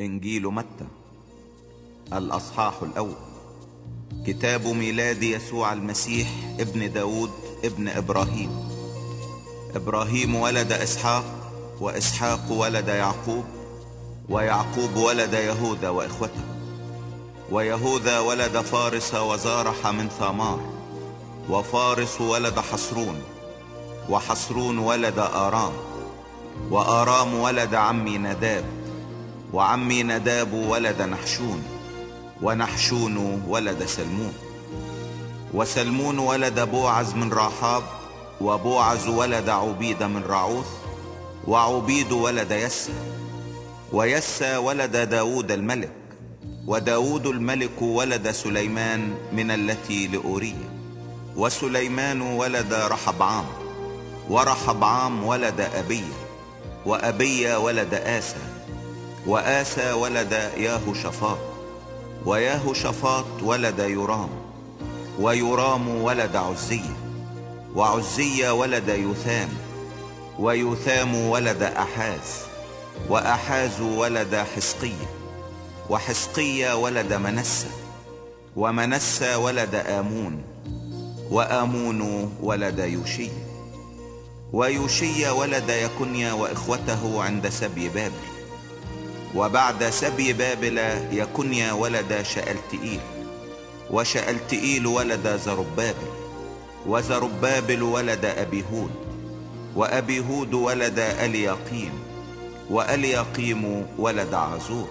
إنجيل 0.00 0.46
متى؟ 0.46 0.86
الأصحاح 2.12 2.82
الأول. 2.82 3.16
كتاب 4.26 4.66
ميلاد 4.66 5.22
يسوع 5.22 5.72
المسيح 5.72 6.28
ابن 6.60 6.92
داود 6.92 7.30
ابن 7.64 7.88
إبراهيم. 7.88 8.50
إبراهيم 9.74 10.34
ولد 10.34 10.72
إسحاق 10.72 11.24
وإسحاق 11.80 12.52
ولد 12.52 12.88
يعقوب 12.88 13.44
ويعقوب 14.28 14.96
ولد 14.96 15.32
يهوذا 15.32 15.88
وإخوته. 15.88 16.44
ويهوذا 17.50 18.18
ولد 18.18 18.60
فارس 18.60 19.14
وزارح 19.14 19.86
من 19.86 20.08
ثامار 20.08 20.60
وفارس 21.50 22.20
ولد 22.20 22.58
حصرون 22.58 23.22
وحصرون 24.10 24.78
ولد 24.78 25.18
آرام 25.18 25.72
وآرام 26.70 27.34
ولد 27.34 27.74
عمي 27.74 28.18
نداب. 28.18 28.81
وعمي 29.52 30.02
نداب 30.02 30.52
ولد 30.52 31.02
نحشون 31.02 31.62
ونحشون 32.42 33.42
ولد 33.48 33.84
سلمون. 33.84 34.32
وسلمون 35.54 36.18
ولد 36.18 36.60
بوعز 36.60 37.14
من 37.14 37.32
راحاب 37.32 37.82
وبوعز 38.40 39.08
ولد 39.08 39.48
عبيد 39.48 40.02
من 40.02 40.22
رعوث 40.24 40.66
وعبيد 41.48 42.12
ولد 42.12 42.50
يسى. 42.50 42.92
ويسى 43.92 44.56
ولد 44.56 44.96
داود 44.96 45.52
الملك 45.52 45.92
وداود 46.66 47.26
الملك 47.26 47.82
ولد 47.82 48.30
سليمان 48.30 49.14
من 49.32 49.50
التي 49.50 50.06
لأورية 50.06 50.70
وسليمان 51.36 52.20
ولد 52.20 52.74
رحبعام 52.74 53.44
ورحبعام 54.30 55.24
ولد 55.24 55.60
أبيه 55.60 56.12
وأبي 56.86 57.54
ولد 57.54 57.94
آسى. 57.94 58.51
وآسى 59.26 59.92
ولد 59.92 60.32
ياهو 60.56 60.94
شفاط 60.94 61.38
وياهو 62.26 62.74
شفاط 62.74 63.24
ولد 63.42 63.78
يرام 63.78 64.28
ويرام 65.20 65.88
ولد 65.88 66.36
عزية 66.36 66.96
وعزية 67.74 68.50
ولد 68.50 68.88
يثام 68.88 69.48
ويثام 70.38 71.14
ولد 71.14 71.62
أحاز 71.62 72.42
وأحاز 73.08 73.80
ولد 73.80 74.34
حسقية 74.56 75.10
وحسقية 75.90 76.76
ولد 76.76 77.12
منسى 77.12 77.66
ومنسى 78.56 79.34
ولد 79.34 79.74
آمون 79.74 80.42
وآمون 81.30 82.32
ولد 82.42 82.78
يوشيه 82.78 83.30
ويوشي 84.52 85.30
ولد 85.30 85.68
يكنيا 85.68 86.32
وإخوته 86.32 87.22
عند 87.22 87.48
سبي 87.48 87.88
بابل 87.88 88.31
وبعد 89.34 89.90
سبي 89.90 90.32
بابل 90.32 90.78
يكنيا 91.12 91.72
ولد 91.72 92.22
شألتئيل 92.22 93.00
وشألتئيل 93.90 94.86
ولد 94.86 95.40
زربابل 95.44 96.12
وزربابل 96.86 97.82
ولد 97.82 98.24
أبيهود 98.24 98.90
وأبيهود 99.76 100.54
ولد 100.54 100.98
ألياقيم 100.98 101.92
وألياقيم 102.70 103.86
ولد 103.98 104.34
عزور. 104.34 104.88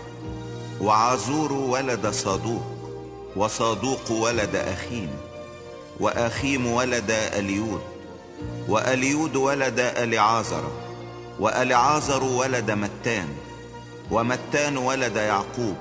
وعزور 0.82 1.54
ولد 1.54 2.08
صادوق 2.08 2.64
وصادوق 3.36 4.12
ولد 4.12 4.56
أخيم 4.56 5.10
وأخيم 6.00 6.68
ولد 6.68 7.12
أليود. 7.12 7.82
وأليود 8.70 9.36
ولد 9.36 9.80
ألعازر 9.80 10.64
وألعازر 11.40 12.24
ولد 12.24 12.72
متان. 12.72 13.28
ومتان 14.12 14.78
ولد 14.78 15.16
يعقوب 15.16 15.76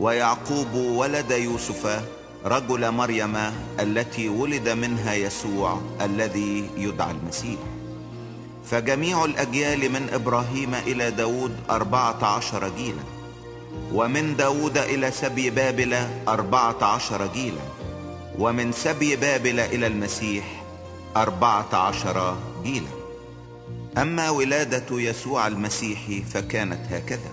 ويعقوب 0.00 0.74
ولد 0.74 1.30
يوسف 1.30 2.02
رجل 2.44 2.90
مريم 2.90 3.36
التي 3.80 4.28
ولد 4.28 4.68
منها 4.68 5.14
يسوع 5.14 5.80
الذي 6.00 6.70
يدعى 6.76 7.10
المسيح. 7.10 7.58
فجميع 8.64 9.24
الأجيال 9.24 9.92
من 9.92 10.08
إبراهيم 10.12 10.74
إلى 10.74 11.10
داود 11.10 11.56
أربعة 11.70 12.24
عشر 12.24 12.68
جيلا 12.76 13.02
ومن 13.92 14.36
داود 14.36 14.78
إلى 14.78 15.10
سبي 15.10 15.50
بابل 15.50 15.96
أربعة 16.28 16.84
عشر 16.84 17.26
جيلا 17.26 17.62
ومن 18.38 18.72
سبي 18.72 19.16
بابل 19.16 19.60
إلى 19.60 19.86
المسيح 19.86 20.44
أربعة 21.16 21.74
عشر 21.74 22.36
جيلا. 22.62 22.97
أما 23.96 24.30
ولادة 24.30 25.00
يسوع 25.00 25.46
المسيح 25.46 26.00
فكانت 26.30 26.92
هكذا. 26.92 27.32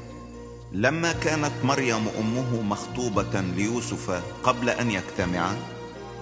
لما 0.72 1.12
كانت 1.12 1.52
مريم 1.64 2.08
أمه 2.20 2.62
مخطوبة 2.62 3.42
ليوسف 3.58 4.22
قبل 4.44 4.70
أن 4.70 4.92
يجتمعا 4.92 5.56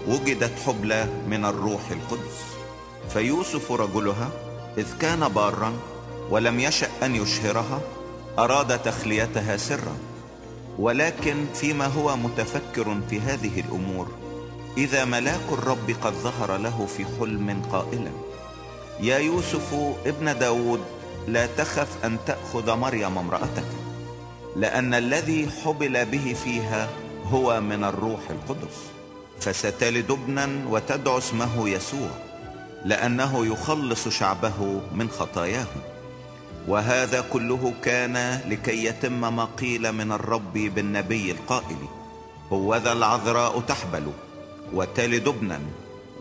وجدت 0.08 0.52
حبلى 0.66 1.08
من 1.28 1.46
الروح 1.46 1.82
القدس. 1.92 2.40
فيوسف 3.10 3.72
رجلها 3.72 4.30
إذ 4.78 4.98
كان 5.00 5.28
بارا 5.28 5.74
ولم 6.30 6.60
يشأ 6.60 6.88
أن 7.04 7.16
يشهرها 7.16 7.82
أراد 8.40 8.80
تخليتها 8.80 9.58
سرا. 9.58 9.98
ولكن 10.80 11.46
فيما 11.54 11.86
هو 11.86 12.16
متفكر 12.18 12.98
في 13.10 13.20
هذه 13.20 13.60
الأمور 13.60 14.08
إذا 14.78 15.06
ملاك 15.06 15.46
الرب 15.52 15.96
قد 16.02 16.14
ظهر 16.14 16.58
له 16.58 16.88
في 16.98 17.06
حلم 17.06 17.62
قائلا. 17.72 18.12
يا 19.00 19.18
يوسف 19.18 19.74
ابن 20.06 20.40
داود 20.40 20.80
لا 21.28 21.46
تخف 21.46 22.06
أن 22.06 22.18
تأخذ 22.26 22.76
مريم 22.76 23.18
امرأتك 23.18 23.66
لأن 24.56 24.94
الذي 24.94 25.50
حبل 25.64 26.06
به 26.06 26.36
فيها 26.44 26.90
هو 27.26 27.62
من 27.62 27.84
الروح 27.84 28.20
القدس. 28.30 28.78
فستلد 29.40 30.12
ابنا 30.12 30.50
وتدعو 30.70 31.18
اسمه 31.18 31.70
يسوع 31.70 32.09
لأنه 32.86 33.46
يخلص 33.46 34.08
شعبه 34.08 34.82
من 34.96 35.09
خطاياهم. 35.09 35.82
وهذا 36.68 37.22
كله 37.34 37.74
كان 37.84 38.42
لكي 38.50 38.86
يتم 38.86 39.36
ما 39.36 39.48
قيل 39.59 39.92
من 39.92 40.12
الرب 40.12 40.53
بالنبي 40.53 41.32
القائل 41.32 41.78
هو 42.53 42.76
ذا 42.76 42.92
العذراء 42.92 43.59
تحبل 43.59 44.12
وتلد 44.74 45.28
ابنا 45.28 45.59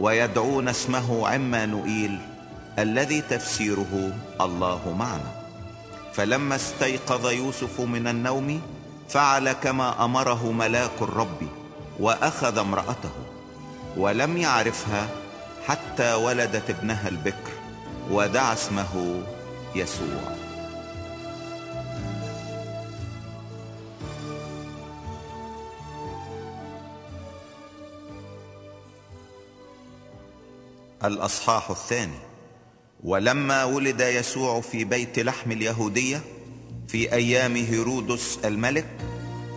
ويدعون 0.01 0.69
اسمه 0.69 1.29
عمانوئيل 1.29 2.19
الذي 2.79 3.21
تفسيره 3.21 4.13
الله 4.41 4.95
معنا. 4.99 5.43
فلما 6.13 6.57
استيقظ 6.57 7.27
يوسف 7.27 7.81
من 7.81 8.07
النوم 8.07 8.63
فعل 9.09 9.53
كما 9.53 10.05
أمره 10.05 10.53
ملاك 10.53 11.03
الرب 11.03 11.49
وأخذ 12.01 12.59
امرأته 12.59 13.11
ولم 13.97 14.37
يعرفها 14.37 15.09
حتى 15.67 16.15
ولدت 16.15 16.71
ابنها 16.71 17.09
البكر 17.09 17.53
ودعا 18.11 18.53
اسمه 18.53 19.23
يسوع. 19.75 20.37
الأصحاح 31.05 31.71
الثاني. 31.71 32.32
ولما 33.05 33.65
ولد 33.65 34.01
يسوع 34.01 34.61
في 34.61 34.85
بيت 34.85 35.19
لحم 35.19 35.53
اليهودية 35.53 36.21
في 36.89 37.13
أيام 37.13 37.57
هيرودس 37.57 38.39
الملك 38.45 38.87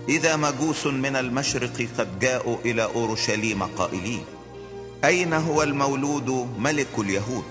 إذا 0.09 0.35
مجوس 0.35 0.88
من 0.88 1.16
المشرق 1.16 1.88
قد 1.97 2.19
جاءوا 2.19 2.57
إلى 2.66 2.83
أورشليم 2.83 3.63
قائلين 3.63 4.23
أين 5.06 5.33
هو 5.33 5.63
المولود 5.63 6.29
ملك 6.59 6.88
اليهود؟ 6.97 7.44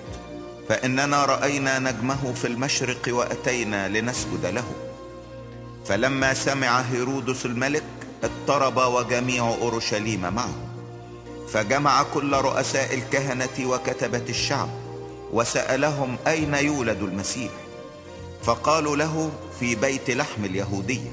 فإننا 0.69 1.25
رأينا 1.25 1.79
نجمه 1.79 2.33
في 2.33 2.47
المشرق 2.47 3.03
وأتينا 3.09 3.89
لنسجد 3.89 4.47
له. 4.47 4.65
فلما 5.87 6.35
سمع 6.35 6.81
هيرودس 6.81 7.47
الملك 7.47 7.85
اضطرب 8.25 8.77
وجميع 8.77 9.49
أورشليم 9.63 10.21
معه. 10.21 10.55
فجمع 11.49 12.03
كل 12.03 12.33
رؤساء 12.33 12.95
الكهنة 12.95 13.67
وكتبة 13.71 14.25
الشعب. 14.29 14.69
وسألهم 15.35 16.17
أين 16.27 16.55
يولد 16.55 17.03
المسيح. 17.03 17.51
فقالوا 18.43 18.97
له 18.97 19.31
في 19.61 19.75
بيت 19.75 20.11
لحم 20.11 20.45
اليهودية 20.45 21.11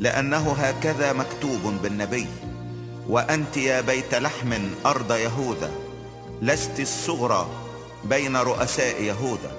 لأنه 0.00 0.52
هكذا 0.58 1.12
مكتوب 1.12 1.60
بالنبي 1.82 2.26
وأنت 3.08 3.56
يا 3.56 3.80
بيت 3.80 4.14
لحم 4.14 4.52
أرض 4.86 5.12
يهوذا 5.12 5.70
لست 6.42 6.80
الصغرى 6.80 7.48
بين 8.04 8.36
رؤساء 8.36 9.02
يهوذا 9.02 9.52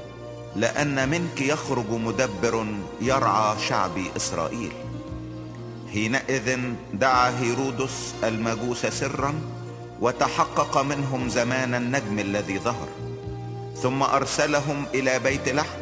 لأن 0.56 1.10
منك 1.10 1.42
يخرج 1.42 1.90
مدبر 1.90 2.66
يرعى 3.02 3.56
شعب 3.70 3.98
إسرائيل. 4.18 4.72
حينئذ 5.94 6.58
دعا 6.94 7.40
هيرودس 7.40 8.14
المجوس 8.24 8.86
سرا 8.86 9.34
وتحقق 10.02 10.78
منهم 10.78 11.30
زمان 11.30 11.76
النجم 11.76 12.20
الذي 12.20 12.60
ظهر. 12.60 13.09
ثم 13.82 14.04
أرسلهم 14.04 14.86
إلى 14.94 15.20
بيت 15.20 15.50
لحم 15.50 15.80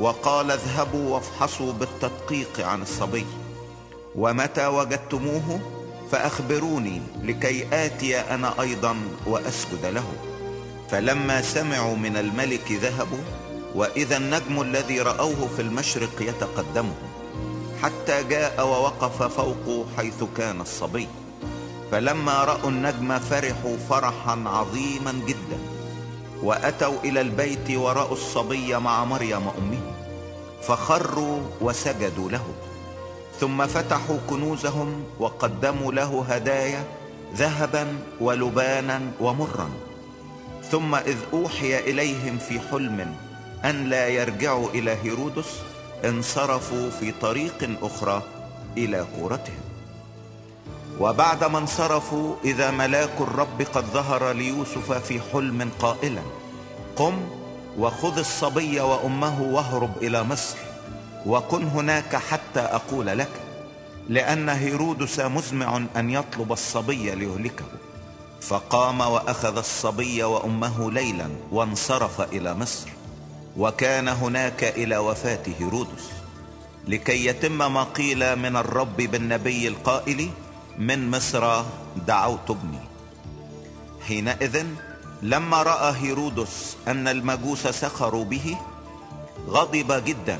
وقال 0.00 0.50
اذهبوا 0.50 1.14
وافحصوا 1.14 1.72
بالتدقيق 1.72 2.60
عن 2.60 2.82
الصبي. 2.82 3.26
ومتى 4.14 4.66
وجدتموه؟ 4.66 5.60
فأخبروني 6.12 7.02
لكي 7.22 7.66
آتي 7.72 8.20
أنا 8.20 8.60
أيضا 8.60 8.96
وأسجد 9.26 9.86
له. 9.86 10.04
فلما 10.90 11.42
سمعوا 11.42 11.96
من 11.96 12.16
الملك 12.16 12.72
ذهبوا 12.72 13.24
وإذا 13.74 14.16
النجم 14.16 14.60
الذي 14.60 15.00
رأوه 15.00 15.48
في 15.56 15.62
المشرق 15.62 16.22
يتقدمه 16.22 16.94
حتى 17.82 18.22
جاء 18.22 18.66
ووقف 18.66 19.22
فوق 19.22 19.86
حيث 19.96 20.24
كان 20.36 20.60
الصبي. 20.60 21.08
فلما 21.92 22.44
رأوا 22.44 22.70
النجم 22.70 23.18
فرحوا 23.18 23.76
فرحا 23.90 24.42
عظيما 24.46 25.12
جدا. 25.26 25.73
وأتوا 26.44 26.98
إلى 27.04 27.20
البيت 27.20 27.70
ورأوا 27.70 28.12
الصبي 28.12 28.78
مع 28.78 29.04
مريم 29.04 29.48
أمه 29.48 29.80
فخروا 30.62 31.38
وسجدوا 31.60 32.30
له. 32.30 32.46
ثم 33.40 33.66
فتحوا 33.66 34.16
كنوزهم 34.30 35.04
وقدموا 35.20 35.92
له 35.92 36.24
هدايا 36.28 36.84
ذهبا 37.36 37.86
ولبانا 38.20 39.00
ومرا. 39.20 39.70
ثم 40.70 40.94
إذ 40.94 41.16
أوحي 41.32 41.78
إليهم 41.78 42.38
في 42.38 42.60
حلم 42.60 43.14
أن 43.64 43.84
لا 43.84 44.08
يرجعوا 44.08 44.68
إلى 44.68 44.96
هيرودس 45.02 45.50
انصرفوا 46.04 46.90
في 46.90 47.12
طريق 47.12 47.78
أخرى 47.82 48.22
إلى 48.76 49.06
كورتهم. 49.16 49.63
وبعد 51.00 51.44
ما 51.44 51.58
انصرفوا 51.58 52.34
إذا 52.44 52.70
ملاك 52.70 53.20
الرب 53.20 53.62
قد 53.74 53.84
ظهر 53.84 54.32
ليوسف 54.32 54.92
في 54.92 55.20
حلم 55.32 55.70
قائلا 55.78 56.22
قم 56.96 57.14
وخذ 57.78 58.18
الصبي 58.18 58.80
وأمه 58.80 59.42
واهرب 59.42 59.96
إلى 60.02 60.22
مصر 60.22 60.56
وكن 61.26 61.64
هناك 61.64 62.16
حتى 62.16 62.60
أقول 62.60 63.06
لك 63.06 63.30
لأن 64.08 64.48
هيرودس 64.48 65.20
مزمع 65.20 65.82
أن 65.96 66.10
يطلب 66.10 66.52
الصبي 66.52 67.10
ليهلكه. 67.14 67.64
فقام 68.40 69.00
وأخذ 69.00 69.58
الصبي 69.58 70.22
وأمه 70.22 70.90
ليلا 70.92 71.28
وانصرف 71.52 72.20
إلى 72.20 72.54
مصر 72.54 72.88
وكان 73.56 74.08
هناك 74.08 74.64
إلى 74.64 74.96
وفاة 74.96 75.42
هيرودس 75.58 76.10
لكي 76.88 77.26
يتم 77.26 77.72
ما 77.74 77.82
قيل 77.82 78.36
من 78.36 78.56
الرب 78.56 78.96
بالنبي 78.96 79.68
القائل 79.68 80.30
من 80.78 81.10
مصر 81.10 81.62
دعوت 82.06 82.50
ابني. 82.50 82.80
حينئذ 84.06 84.66
لما 85.22 85.62
رأى 85.62 85.94
هيرودس 86.00 86.76
أن 86.88 87.08
المجوس 87.08 87.66
سخروا 87.66 88.24
به 88.24 88.56
غضب 89.48 90.04
جدا 90.04 90.38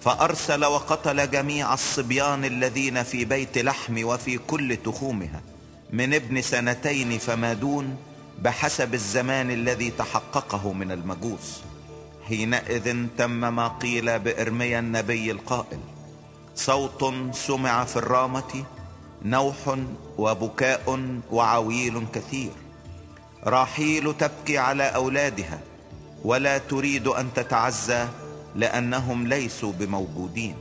فأرسل 0.00 0.64
وقتل 0.64 1.30
جميع 1.30 1.74
الصبيان 1.74 2.44
الذين 2.44 3.02
في 3.02 3.24
بيت 3.24 3.58
لحم 3.58 4.04
وفي 4.04 4.38
كل 4.38 4.76
تخومها 4.84 5.40
من 5.90 6.14
ابن 6.14 6.42
سنتين 6.42 7.18
فما 7.18 7.52
دون 7.52 7.96
بحسب 8.42 8.94
الزمان 8.94 9.50
الذي 9.50 9.90
تحققه 9.90 10.72
من 10.72 10.92
المجوس. 10.92 11.60
حينئذ 12.28 13.06
تم 13.18 13.30
ما 13.30 13.68
قيل 13.68 14.18
بإرميا 14.18 14.78
النبي 14.78 15.30
القائل 15.30 15.78
صوت 16.54 17.14
سمع 17.32 17.84
في 17.84 17.96
الرامة 17.96 18.64
نوح 19.24 19.76
وبكاء 20.18 21.18
وعويل 21.30 22.06
كثير. 22.14 22.50
راحيل 23.44 24.14
تبكي 24.18 24.58
على 24.58 24.84
أولادها 24.84 25.58
ولا 26.24 26.58
تريد 26.58 27.06
أن 27.06 27.28
تتعزى 27.34 28.06
لأنهم 28.54 29.26
ليسوا 29.26 29.72
بموجودين. 29.72 30.54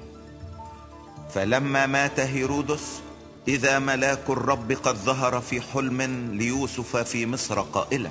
فلما 1.34 1.86
مات 1.86 2.20
هيرودس 2.20 3.02
إذا 3.48 3.80
ملاك 3.80 4.30
الرب 4.30 4.72
قد 4.72 4.96
ظهر 4.96 5.42
في 5.42 5.62
حلم 5.62 6.02
ليوسف 6.34 6.98
في 6.98 7.26
مصر 7.26 7.62
قائلا 7.62 8.10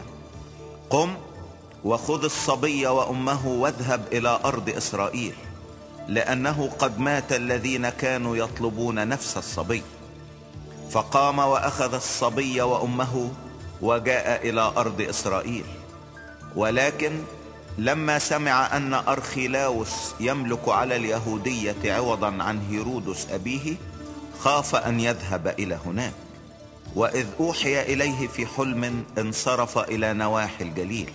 قم 0.91 1.15
وخذ 1.85 2.25
الصبي 2.25 2.87
وأمه 2.87 3.47
واذهب 3.49 4.05
إلى 4.13 4.41
أرض 4.45 4.69
إسرائيل 4.69 5.35
لأنه 6.09 6.71
قد 6.79 6.99
مات 6.99 7.33
الذين 7.33 7.89
كانوا 7.89 8.37
يطلبون 8.37 9.09
نفس 9.09 9.37
الصبي. 9.37 9.83
فقام 10.91 11.39
وأخذ 11.39 11.95
الصبي 11.95 12.63
وأمه 12.63 13.31
وجاء 13.83 14.49
إلى 14.49 14.61
أرض 14.77 15.01
إسرائيل. 15.01 15.65
ولكن 16.57 17.13
لما 17.79 18.19
سمع 18.19 18.77
أن 18.77 18.95
أرخيلاوس 18.95 20.15
يملك 20.21 20.69
على 20.69 20.97
اليهودية 20.97 21.93
عوضا 21.93 22.43
عن 22.43 22.61
هيرودس 22.71 23.27
أبيه 23.31 23.75
خاف 24.41 24.75
أن 24.75 25.01
يذهب 25.01 25.55
إلى 25.59 25.79
هناك. 25.87 26.13
وإذ 26.95 27.27
أوحي 27.41 27.83
إليه 27.83 28.27
في 28.27 28.47
حلم 28.47 29.05
انصرف 29.19 29.79
إلى 29.79 30.13
نواحي 30.13 30.65
الجليل. 30.65 31.11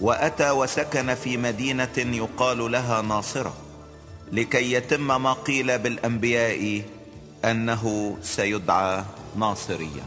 وأتى 0.00 0.50
وسكن 0.50 1.14
في 1.14 1.36
مدينة 1.36 1.96
يقال 1.96 2.72
لها 2.72 3.02
ناصرة 3.02 3.54
لكي 4.32 4.72
يتم 4.72 5.22
ما 5.22 5.32
قيل 5.32 5.78
بالأنبياء 5.78 6.82
أنه 7.44 8.16
سيدعى 8.22 9.04
ناصريا. 9.36 10.04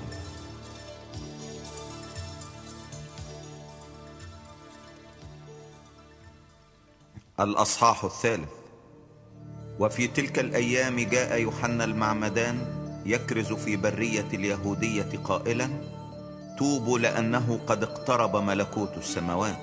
الأصحاح 7.39 8.03
الثالث. 8.03 8.49
وفي 9.79 10.07
تلك 10.07 10.39
الأيام 10.39 10.99
جاء 10.99 11.39
يوحنا 11.39 11.83
المعمدان 11.83 12.65
يكرز 13.05 13.53
في 13.53 13.75
برية 13.75 14.27
اليهودية 14.33 15.19
قائلا 15.23 15.69
توبوا 16.59 16.99
لأنه 16.99 17.59
قد 17.67 17.83
اقترب 17.83 18.35
ملكوت 18.35 18.97
السماوات. 18.97 19.57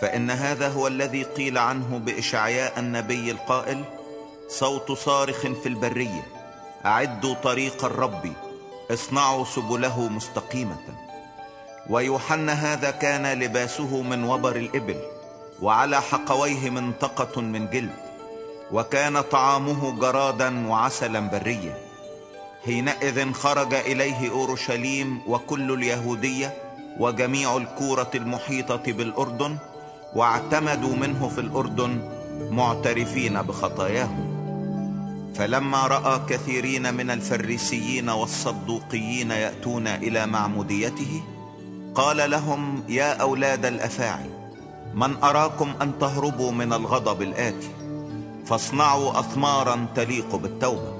فإن 0.00 0.30
هذا 0.30 0.68
هو 0.68 0.86
الذي 0.86 1.22
قيل 1.22 1.58
عنه 1.58 1.98
بإشعياء 1.98 2.80
النبي 2.80 3.30
القائل 3.30 3.84
صوت 4.48 4.92
صارخ 4.92 5.40
في 5.40 5.66
البرية. 5.66 6.33
أعدوا 6.86 7.34
طريق 7.34 7.84
الرب 7.84 8.32
اصنعوا 8.90 9.44
سبله 9.44 10.08
مستقيمة. 10.08 10.76
ويوحنا 11.90 12.52
هذا 12.52 12.90
كان 12.90 13.38
لباسه 13.38 14.02
من 14.02 14.24
وبر 14.24 14.56
الإبل 14.56 14.96
وعلى 15.62 16.02
حقويه 16.02 16.70
منطقة 16.70 17.40
من 17.40 17.70
جلد 17.70 17.94
وكان 18.72 19.20
طعامه 19.20 20.00
جرادا 20.00 20.68
وعسلا 20.68 21.20
بريا. 21.20 21.76
حينئذ 22.64 23.32
خرج 23.32 23.74
إليه 23.74 24.30
أورشليم 24.30 25.22
وكل 25.26 25.72
اليهودية 25.72 26.54
وجميع 26.98 27.56
الكورة 27.56 28.10
المحيطة 28.14 28.92
بالأردن 28.92 29.56
واعتمدوا 30.14 30.96
منه 30.96 31.28
في 31.28 31.40
الأردن 31.40 32.10
معترفين 32.50 33.42
بخطاياهم. 33.42 34.33
فلما 35.34 35.86
رأى 35.86 36.20
كثيرين 36.28 36.94
من 36.94 37.10
الفريسيين 37.10 38.08
والصدوقيين 38.08 39.30
يأتون 39.30 39.86
إلى 39.86 40.26
معموديته 40.26 41.22
قال 41.94 42.30
لهم 42.30 42.84
يا 42.88 43.12
أولاد 43.12 43.66
الأفاعي 43.66 44.30
من 44.94 45.16
أراكم 45.22 45.72
أن 45.82 45.98
تهربوا 46.00 46.52
من 46.52 46.72
الغضب 46.72 47.22
الآتي 47.22 47.70
فاصنعوا 48.46 49.20
أثمارا 49.20 49.86
تليق 49.94 50.36
بالتوبة 50.36 50.94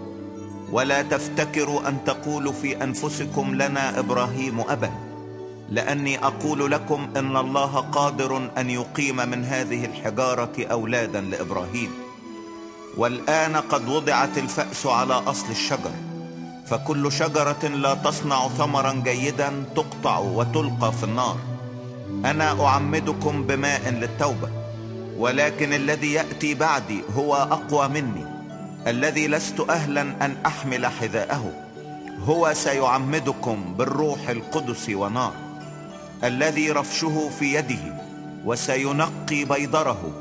ولا 0.72 1.02
تفتكروا 1.02 1.88
أن 1.88 2.04
تقولوا 2.04 2.52
في 2.52 2.84
أنفسكم 2.84 3.54
لنا 3.54 3.98
إبراهيم 3.98 4.60
أبا 4.60 4.90
لأني 5.70 6.24
أقول 6.24 6.70
لكم 6.70 7.08
إن 7.16 7.36
الله 7.36 7.80
قادر 7.80 8.50
أن 8.58 8.70
يقيم 8.70 9.16
من 9.16 9.44
هذه 9.44 9.84
الحجارة 9.84 10.52
أولادا 10.58 11.20
لإبراهيم. 11.20 12.03
والآن 12.96 13.56
قد 13.56 13.88
وضعت 13.88 14.38
الفأس 14.38 14.86
على 14.86 15.14
أصل 15.14 15.50
الشجر 15.50 15.90
فكل 16.66 17.12
شجرة 17.12 17.68
لا 17.68 17.94
تصنع 17.94 18.48
ثمرا 18.48 18.92
جيدا 18.92 19.64
تقطع 19.76 20.18
وتلقى 20.18 20.92
في 20.92 21.04
النار. 21.04 21.38
أنا 22.24 22.66
أعمدكم 22.66 23.42
بماء 23.42 23.90
للتوبة 23.90 24.48
ولكن 25.18 25.72
الذي 25.72 26.12
يأتي 26.12 26.54
بعدي 26.54 27.02
هو 27.16 27.34
أقوى 27.34 27.88
مني. 27.88 28.26
الذي 28.86 29.28
لست 29.28 29.60
أهلا 29.60 30.00
أن 30.02 30.36
أحمل 30.46 30.86
حذاءه 30.86 31.52
هو 32.24 32.52
سيعمدكم 32.54 33.74
بالروح 33.78 34.28
القدس 34.28 34.88
ونار. 34.88 35.32
الذي 36.24 36.70
رفشه 36.70 37.30
في 37.38 37.54
يده 37.54 38.04
وسينقي 38.44 39.44
بيضره 39.44 40.12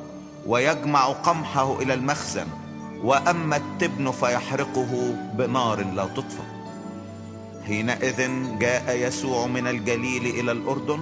ويجمع 0.48 1.06
قمحه 1.06 1.82
إلى 1.82 1.94
المخزن. 1.94 2.48
وأما 3.04 3.56
التبن 3.56 4.12
فيحرقه 4.12 5.16
بنار 5.34 5.86
لا 5.96 6.06
تطفى. 6.06 6.44
حينئذ 7.68 8.30
جاء 8.60 8.96
يسوع 8.96 9.48
من 9.48 9.68
الجليل 9.68 10.26
إلى 10.26 10.52
الأردن 10.52 11.00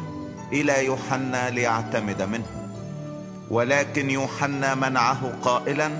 إلى 0.54 0.86
يوحنا 0.86 1.50
ليعتمد 1.50 2.22
منه. 2.22 2.46
ولكن 3.50 4.10
يوحنا 4.10 4.76
منعه 4.76 5.34
قائلا 5.42 5.92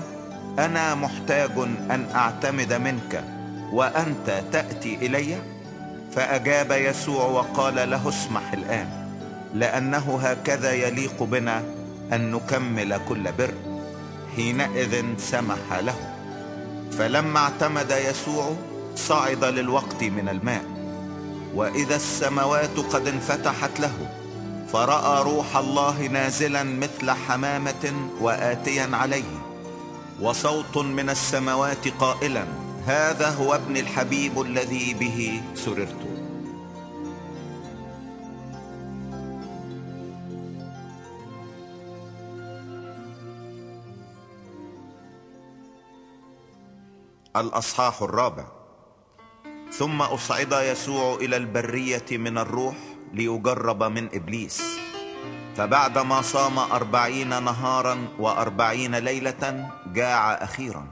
أنا 0.58 0.94
محتاج 0.94 1.50
أن 1.90 2.06
أعتمد 2.14 2.72
منك 2.72 3.24
وأنت 3.72 4.42
تأتي 4.52 4.94
إلي؟ 4.94 5.36
فأجاب 6.12 6.70
يسوع 6.70 7.24
وقال 7.24 7.90
له 7.90 8.08
اسمح 8.08 8.52
الآن 8.52 8.88
لأنه 9.54 10.20
هكذا 10.22 10.72
يليق 10.72 11.22
بنا 11.22 11.62
أن 12.12 12.30
نكمل 12.30 13.00
كل 13.08 13.32
بر. 13.32 13.71
حينئذ 14.36 15.04
سمح 15.18 15.72
له. 15.80 16.14
فلما 16.98 17.38
اعتمد 17.38 17.90
يسوع 17.90 18.56
صعد 18.96 19.44
للوقت 19.44 20.04
من 20.04 20.28
الماء. 20.28 20.64
وإذا 21.54 21.96
السماوات 21.96 22.78
قد 22.92 23.08
انفتحت 23.08 23.80
له 23.80 23.92
فرأى 24.72 25.22
روح 25.22 25.56
الله 25.56 26.06
نازلا 26.06 26.62
مثل 26.62 27.10
حمامة 27.10 27.92
وآتيا 28.20 28.88
عليه. 28.92 29.32
وصوت 30.20 30.76
من 30.76 31.10
السماوات 31.10 31.88
قائلا 31.88 32.44
هذا 32.86 33.28
هو 33.28 33.54
ابن 33.54 33.76
الحبيب 33.76 34.40
الذي 34.40 34.94
به 34.94 35.42
سررت. 35.54 36.11
الأصحاح 47.36 48.02
الرابع. 48.02 48.44
ثم 49.72 50.02
أصعد 50.02 50.52
يسوع 50.52 51.14
إلى 51.14 51.36
البرية 51.36 52.04
من 52.10 52.38
الروح 52.38 52.76
ليجرب 53.12 53.82
من 53.82 54.08
إبليس. 54.14 54.62
فبعدما 55.56 56.22
صام 56.22 56.58
أربعين 56.58 57.28
نهارا 57.28 58.08
وأربعين 58.18 58.94
ليلة 58.94 59.70
جاع 59.86 60.32
أخيرا. 60.32 60.86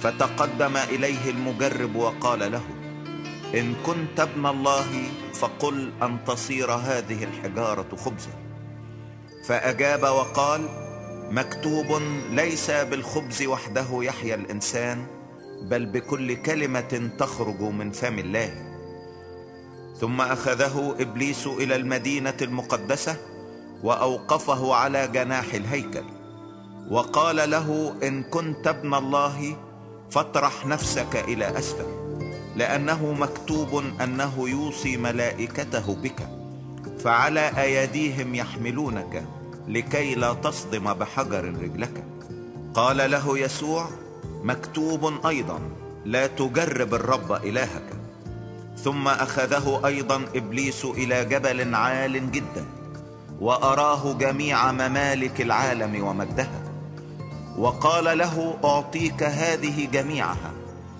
فتقدم 0.00 0.76
إليه 0.76 1.30
المجرب 1.30 1.96
وقال 1.96 2.52
له 2.52 2.64
إن 3.54 3.74
كنت 3.86 4.20
ابن 4.20 4.46
الله 4.46 5.02
فقل 5.34 5.92
أن 6.02 6.24
تصير 6.26 6.72
هذه 6.72 7.24
الحجارة 7.24 7.96
خبزا. 7.96 8.32
فأجاب 9.48 10.02
وقال 10.02 10.68
مكتوب 11.30 12.02
ليس 12.30 12.70
بالخبز 12.70 13.42
وحده 13.42 13.86
يحيا 13.92 14.34
الإنسان 14.34 15.06
بل 15.62 15.86
بكل 15.86 16.34
كلمة 16.34 17.10
تخرج 17.18 17.60
من 17.60 17.90
فم 17.90 18.18
الله. 18.18 18.50
ثم 20.00 20.20
أخذه 20.20 20.94
إبليس 21.00 21.46
إلى 21.46 21.76
المدينة 21.76 22.36
المقدسة 22.42 23.16
وأوقفه 23.82 24.74
على 24.74 25.08
جناح 25.08 25.54
الهيكل. 25.54 26.04
وقال 26.90 27.50
له 27.50 27.94
إن 28.02 28.22
كنت 28.22 28.66
ابن 28.66 28.94
الله 28.94 29.56
فاطرح 30.10 30.66
نفسك 30.66 31.16
إلى 31.16 31.58
أسفل 31.58 31.86
لأنه 32.56 33.12
مكتوب 33.12 33.84
أنه 34.00 34.48
يوصي 34.48 34.96
ملائكته 34.96 35.94
بك 35.94 36.28
فعلى 36.98 37.62
أيديهم 37.62 38.34
يحملونك 38.34 39.24
لكي 39.68 40.14
لا 40.14 40.32
تصدم 40.32 40.94
بحجر 40.94 41.44
رجلك. 41.44 42.04
قال 42.74 43.10
له 43.10 43.38
يسوع 43.38 43.88
مكتوب 44.42 45.26
أيضا 45.26 45.60
لا 46.04 46.26
تجرب 46.26 46.94
الرب 46.94 47.32
إلهك. 47.32 47.82
ثم 48.84 49.08
أخذه 49.08 49.80
أيضا 49.86 50.24
إبليس 50.34 50.84
إلى 50.84 51.24
جبل 51.24 51.74
عال 51.74 52.32
جدا 52.32 52.64
وأراه 53.40 54.12
جميع 54.12 54.72
ممالك 54.72 55.40
العالم 55.40 56.04
ومجدها. 56.04 56.62
وقال 57.58 58.18
له 58.18 58.58
أعطيك 58.64 59.22
هذه 59.22 59.88
جميعها 59.92 60.52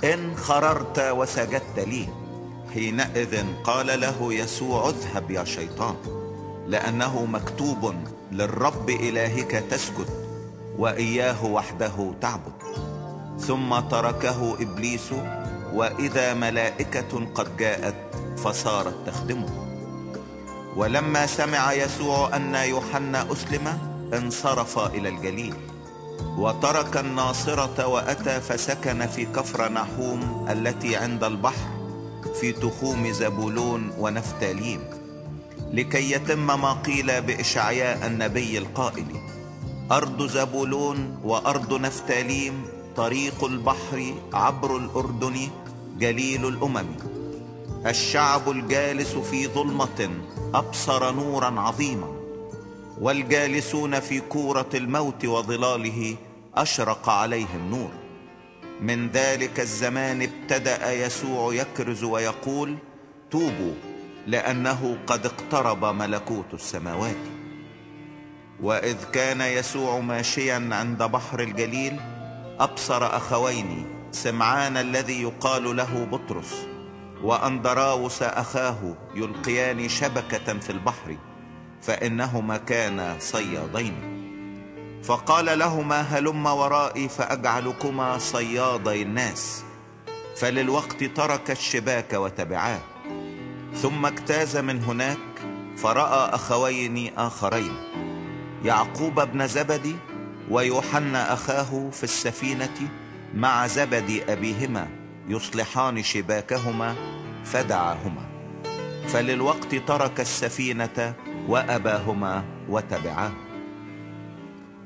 إن 0.05 0.37
خررت 0.37 0.99
وسجدت 0.99 1.79
لي. 1.79 2.09
حينئذ 2.75 3.45
قال 3.65 4.01
له 4.01 4.35
يسوع 4.35 4.89
اذهب 4.89 5.31
يا 5.31 5.45
شيطان 5.45 5.95
لأنه 6.69 7.25
مكتوب 7.25 7.95
للرب 8.33 8.91
إلهك 8.91 9.51
تسجد 9.71 10.09
وإياه 10.79 11.45
وحده 11.45 12.15
تعبد. 12.21 12.86
ثم 13.41 13.81
تركه 13.81 14.57
إبليس 14.61 15.11
وإذا 15.75 16.35
ملائكة 16.35 17.27
قد 17.35 17.57
جاءت 17.57 17.95
فصارت 18.37 18.95
تخدمه. 19.07 19.67
ولما 20.77 21.27
سمع 21.27 21.73
يسوع 21.73 22.37
أن 22.37 22.55
يوحنا 22.55 23.33
أسلم 23.33 23.79
انصرف 24.15 24.79
إلى 24.79 25.09
الجليل. 25.09 25.55
وترك 26.39 26.97
الناصرة 26.97 27.87
وأتى 27.87 28.41
فسكن 28.41 29.07
في 29.07 29.25
كفر 29.25 29.73
نحوم 29.73 30.47
التي 30.51 30.97
عند 30.97 31.25
البحر 31.25 31.69
في 32.41 32.53
تخوم 32.53 33.13
زبولون 33.13 33.93
ونفتاليم 33.99 34.81
لكي 35.73 36.13
يتم 36.13 36.47
ما 36.47 36.73
قيل 36.73 37.23
بإشعياء 37.23 38.07
النبي 38.07 38.59
القائل 38.59 39.07
أرض 39.93 40.27
زبولون 40.27 41.19
وأرض 41.25 41.75
نفتاليم 41.75 42.65
طريق 42.97 43.45
البحر 43.45 44.15
عبر 44.33 44.77
الأردن 44.77 45.49
جليل 45.99 46.49
الأمم. 46.49 46.87
الشعب 47.87 48.51
الجالس 48.51 49.15
في 49.15 49.47
ظلمة 49.47 50.11
أبصر 50.55 51.13
نورا 51.13 51.61
عظيما. 51.61 52.17
والجالسون 53.01 54.01
في 54.01 54.21
كورة 54.21 54.69
الموت 54.75 55.25
وظلاله 55.25 56.17
أشرق 56.55 57.09
عليهم 57.09 57.71
نور. 57.71 57.91
من 58.81 59.11
ذلك 59.11 59.61
الزمان 59.61 60.23
ابتدأ 60.23 60.93
يسوع 60.93 61.55
يكرز 61.55 62.05
ويقول 62.05 62.77
توبوا 63.31 63.75
لأنه 64.27 64.99
قد 65.07 65.27
اقترب 65.27 65.85
ملكوت 65.85 66.55
السماوات. 66.55 67.17
وإذ 68.63 68.97
كان 69.13 69.41
يسوع 69.41 70.01
ماشيا 70.01 70.69
عند 70.73 71.03
بحر 71.03 71.41
الجليل 71.41 72.01
أبصر 72.61 73.17
أخوين 73.17 73.87
سمعان 74.13 74.77
الذي 74.77 75.23
يقال 75.23 75.77
له 75.77 76.05
بطرس 76.13 76.67
واندراوس 77.23 78.23
أخاه 78.23 78.97
يلقيان 79.15 79.89
شبكة 79.89 80.59
في 80.59 80.71
البحر 80.71 81.17
فإنهما 81.83 82.57
كانا 82.57 83.17
صيادين. 83.21 84.17
فقال 85.03 85.59
لهما 85.59 86.01
هلم 86.01 86.47
ورائي 86.47 87.09
فأجعلكما 87.09 88.19
صيادي 88.19 89.03
الناس. 89.03 89.65
فللوقت 90.37 91.05
ترك 91.05 91.51
الشباك 91.51 92.13
وتبعاه 92.13 92.81
ثم 93.75 94.07
اجتاز 94.07 94.57
من 94.57 94.83
هناك 94.85 95.19
فرأى 95.77 96.35
أخوين 96.35 97.19
آخرين. 97.19 97.75
يعقوب 98.65 99.21
بن 99.21 99.47
زبدي 99.47 99.97
ويوحنا 100.51 101.33
أخاه 101.33 101.91
في 101.91 102.05
السفينة 102.05 102.89
مع 103.35 103.67
زبدي 103.67 104.33
أبيهما 104.33 104.89
يصلحان 105.29 106.03
شباكهما 106.03 106.95
فدعاهما. 107.45 108.27
فللوقت 109.09 109.75
ترك 109.75 110.21
السفينة 110.21 111.15
وأباهما 111.49 112.45
وتبعاه. 112.69 113.33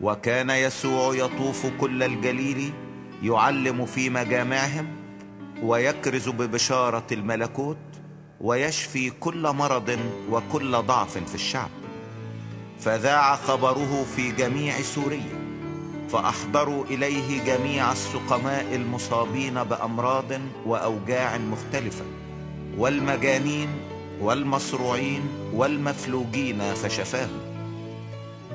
وكان 0.00 0.50
يسوع 0.50 1.14
يطوف 1.14 1.66
كل 1.66 2.02
الجليل 2.02 2.72
يعلم 3.22 3.86
في 3.86 4.10
مجامعهم 4.10 4.86
ويكرز 5.62 6.28
ببشارة 6.28 7.06
الملكوت 7.12 7.76
ويشفي 8.40 9.10
كل 9.10 9.42
مرض 9.42 9.98
وكل 10.30 10.72
ضعف 10.72 11.18
في 11.18 11.34
الشعب. 11.34 11.70
فذاع 12.80 13.36
خبره 13.36 14.06
في 14.16 14.32
جميع 14.32 14.80
سوريا. 14.80 15.49
فأحضروا 16.12 16.84
إليه 16.84 17.44
جميع 17.44 17.92
السقماء 17.92 18.74
المصابين 18.74 19.54
بأمراض 19.64 20.32
وأوجاع 20.66 21.38
مختلفة 21.38 22.04
والمجانين 22.78 23.68
والمصروعين 24.20 25.22
والمفلوجين 25.54 26.74
فشفاهم 26.74 27.40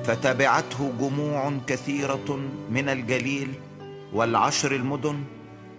فتبعته 0.04 0.92
جموع 1.00 1.52
كثيرة 1.66 2.38
من 2.70 2.88
الجليل 2.88 3.52
والعشر 4.12 4.72
المدن 4.74 5.24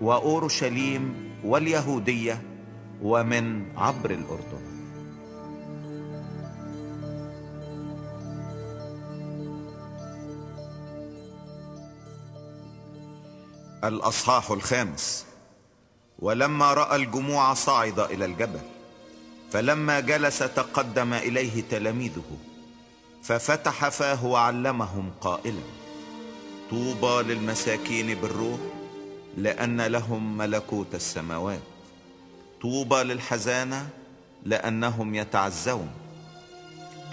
وأورشليم 0.02 1.14
واليهودية 1.44 2.42
ومن 3.02 3.64
عبر 3.78 4.12
الأردن. 4.12 4.77
الأصحاح 13.84 14.52
الخامس. 14.52 15.26
ولما 16.20 16.74
رأى 16.74 16.96
الجموع 16.96 17.54
صعد 17.54 18.00
إلى 18.00 18.26
الجبل 18.26 18.60
فلما 19.52 20.00
جلس 20.00 20.40
تقدم 20.40 21.14
إليه 21.14 21.64
تلاميذه 21.72 22.38
ففتح 23.24 23.90
فاه 23.90 24.26
وعلمهم 24.26 25.12
قائلا 25.22 25.62
طوبى 26.70 27.34
للمساكين 27.34 28.16
بالروح 28.16 28.60
لأن 29.38 29.82
لهم 29.82 30.38
ملكوت 30.38 30.96
السماوات. 30.96 31.62
طوبى 32.62 32.96
للحزانة 32.96 33.90
لأنهم 34.44 35.16
يتعزون. 35.16 35.90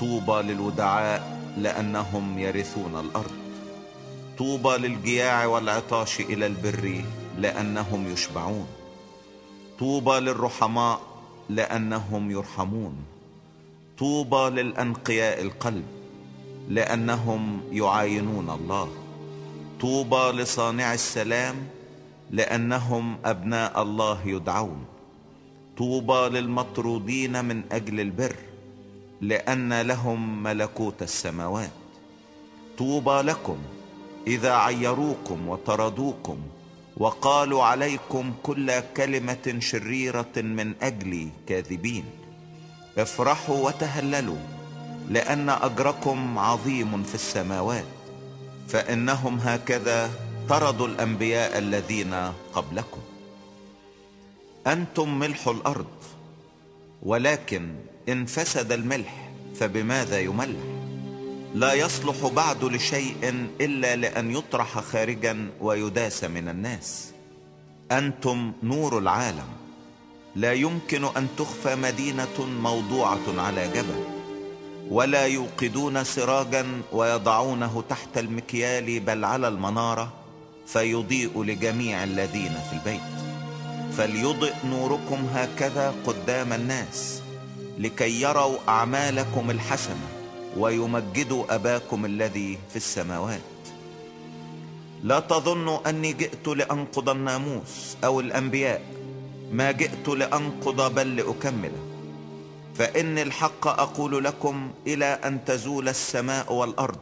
طوبى 0.01 0.43
للودعاء 0.43 1.41
لأنهم 1.59 2.39
يرثون 2.39 3.01
الأرض. 3.01 3.44
طوبى 4.39 4.77
للجياع 4.77 5.47
والعطاش 5.47 6.21
إلى 6.21 6.47
البر 6.47 7.05
لأنهم 7.39 8.13
يشبعون. 8.13 8.67
طوبى 9.79 10.21
للرحماء 10.21 11.01
لأنهم 11.51 12.31
يرحمون. 12.31 12.97
طوبى 13.99 14.63
للأنقياء 14.63 15.43
القلب 15.43 15.85
لأنهم 16.69 17.61
يعاينون 17.73 18.51
الله. 18.51 18.89
طوبى 19.81 20.43
لصانع 20.43 20.95
السلام 20.95 21.57
لأنهم 22.31 23.17
أبناء 23.25 23.83
الله 23.83 24.19
يدعون. 24.27 24.85
طوبى 25.79 26.39
للمطرودين 26.39 27.45
من 27.45 27.63
أجل 27.73 28.01
البر 28.01 28.37
لأن 29.21 29.81
لهم 29.81 30.43
ملكوت 30.43 31.03
السماوات. 31.03 31.71
طوبى 32.79 33.23
لكم 33.23 33.59
إذا 34.27 34.53
عيروكم 34.53 35.49
وطردوكم 35.49 36.39
وقالوا 36.97 37.63
عليكم 37.65 38.33
كل 38.43 38.81
كلمة 38.97 39.57
شريرة 39.59 40.35
من 40.37 40.75
اجلي 40.83 41.29
كاذبين. 41.49 42.05
افرحوا 42.99 43.67
وتهللوا 43.67 44.43
لأن 45.09 45.49
أجركم 45.51 46.39
عظيم 46.39 47.03
في 47.03 47.15
السماوات. 47.15 47.85
فإنهم 48.69 49.39
هكذا 49.39 50.11
طردوا 50.49 50.87
الأنبياء 50.87 51.59
الذين 51.59 52.33
قبلكم. 52.55 53.01
أنتم 54.67 55.19
ملح 55.19 55.49
الأرض 55.49 55.87
ولكن 57.03 57.75
إن 58.09 58.27
فسد 58.27 58.73
الملح 58.73 59.31
فبماذا 59.55 60.21
يملح؟ 60.21 60.74
لا 61.55 61.73
يصلح 61.73 62.27
بعد 62.27 62.65
لشيء 62.65 63.49
إلا 63.61 63.97
لأن 63.97 64.31
يطرح 64.31 64.79
خارجا 64.79 65.51
ويداس 65.61 66.25
من 66.25 66.49
الناس. 66.49 67.13
أنتم 67.93 68.53
نور 68.63 68.99
العالم. 68.99 69.49
لا 70.37 70.53
يمكن 70.53 71.05
أن 71.05 71.29
تخفى 71.39 71.75
مدينة 71.75 72.47
موضوعة 72.61 73.21
على 73.39 73.69
جبل 73.69 74.05
ولا 74.91 75.27
يوقدون 75.27 76.05
سراجا 76.05 76.67
ويضعونه 76.93 77.85
تحت 77.89 78.19
المكيال 78.19 79.01
بل 79.01 79.25
على 79.25 79.49
المنارة 79.49 80.13
فيضيء 80.67 81.43
لجميع 81.43 82.05
الذين 82.05 82.55
في 82.71 82.73
البيت. 82.73 83.15
فليضئ 83.97 84.53
نوركم 84.65 85.27
هكذا 85.35 85.95
قدام 86.07 86.53
الناس 86.53 87.23
لكي 87.79 88.21
يروا 88.23 88.57
أعمالكم 88.69 89.51
الحسنة. 89.51 90.14
ويمجدوا 90.57 91.55
أباكم 91.55 92.05
الذي 92.05 92.59
في 92.71 92.77
السماوات. 92.77 93.41
لا 95.03 95.21
تظنوا 95.21 95.89
أني 95.89 96.13
جئت 96.13 96.49
لأنقض 96.49 97.09
الناموس 97.09 97.97
أو 98.05 98.21
الأنبياء. 98.21 98.83
ما 99.53 99.71
جئت 99.71 100.09
لأنقض 100.09 100.95
بل 100.95 101.17
لأكمله. 101.17 101.79
فإن 102.75 103.19
الحق 103.19 103.67
أقول 103.67 104.25
لكم 104.25 104.71
إلى 104.87 105.05
أن 105.05 105.45
تزول 105.45 105.89
السماء 105.89 106.53
والأرض 106.53 106.99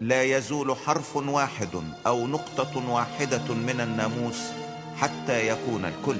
لا 0.00 0.22
يزول 0.22 0.76
حرف 0.76 1.16
واحد 1.16 1.82
أو 2.06 2.26
نقطة 2.26 2.90
واحدة 2.90 3.54
من 3.54 3.80
الناموس 3.80 4.40
حتى 4.96 5.48
يكون 5.48 5.84
الكل. 5.84 6.16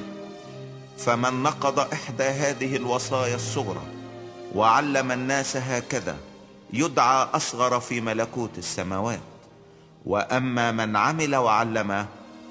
فمن 0.98 1.42
نقض 1.42 1.78
إحدى 1.78 2.24
هذه 2.24 2.76
الوصايا 2.76 3.34
الصغرى 3.34 3.82
وعلم 4.54 5.12
الناس 5.12 5.56
هكذا 5.56 6.16
يدعى 6.72 7.28
أصغر 7.34 7.80
في 7.80 8.00
ملكوت 8.00 8.58
السماوات. 8.58 9.20
وأما 10.06 10.72
من 10.72 10.96
عمل 10.96 11.36
وعلم 11.36 12.06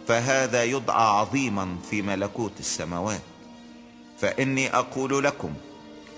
فهذا 0.07 0.63
يدعى 0.63 1.03
عظيما 1.03 1.75
في 1.89 2.01
ملكوت 2.01 2.51
السماوات. 2.59 3.21
فإني 4.19 4.75
أقول 4.75 5.23
لكم 5.23 5.53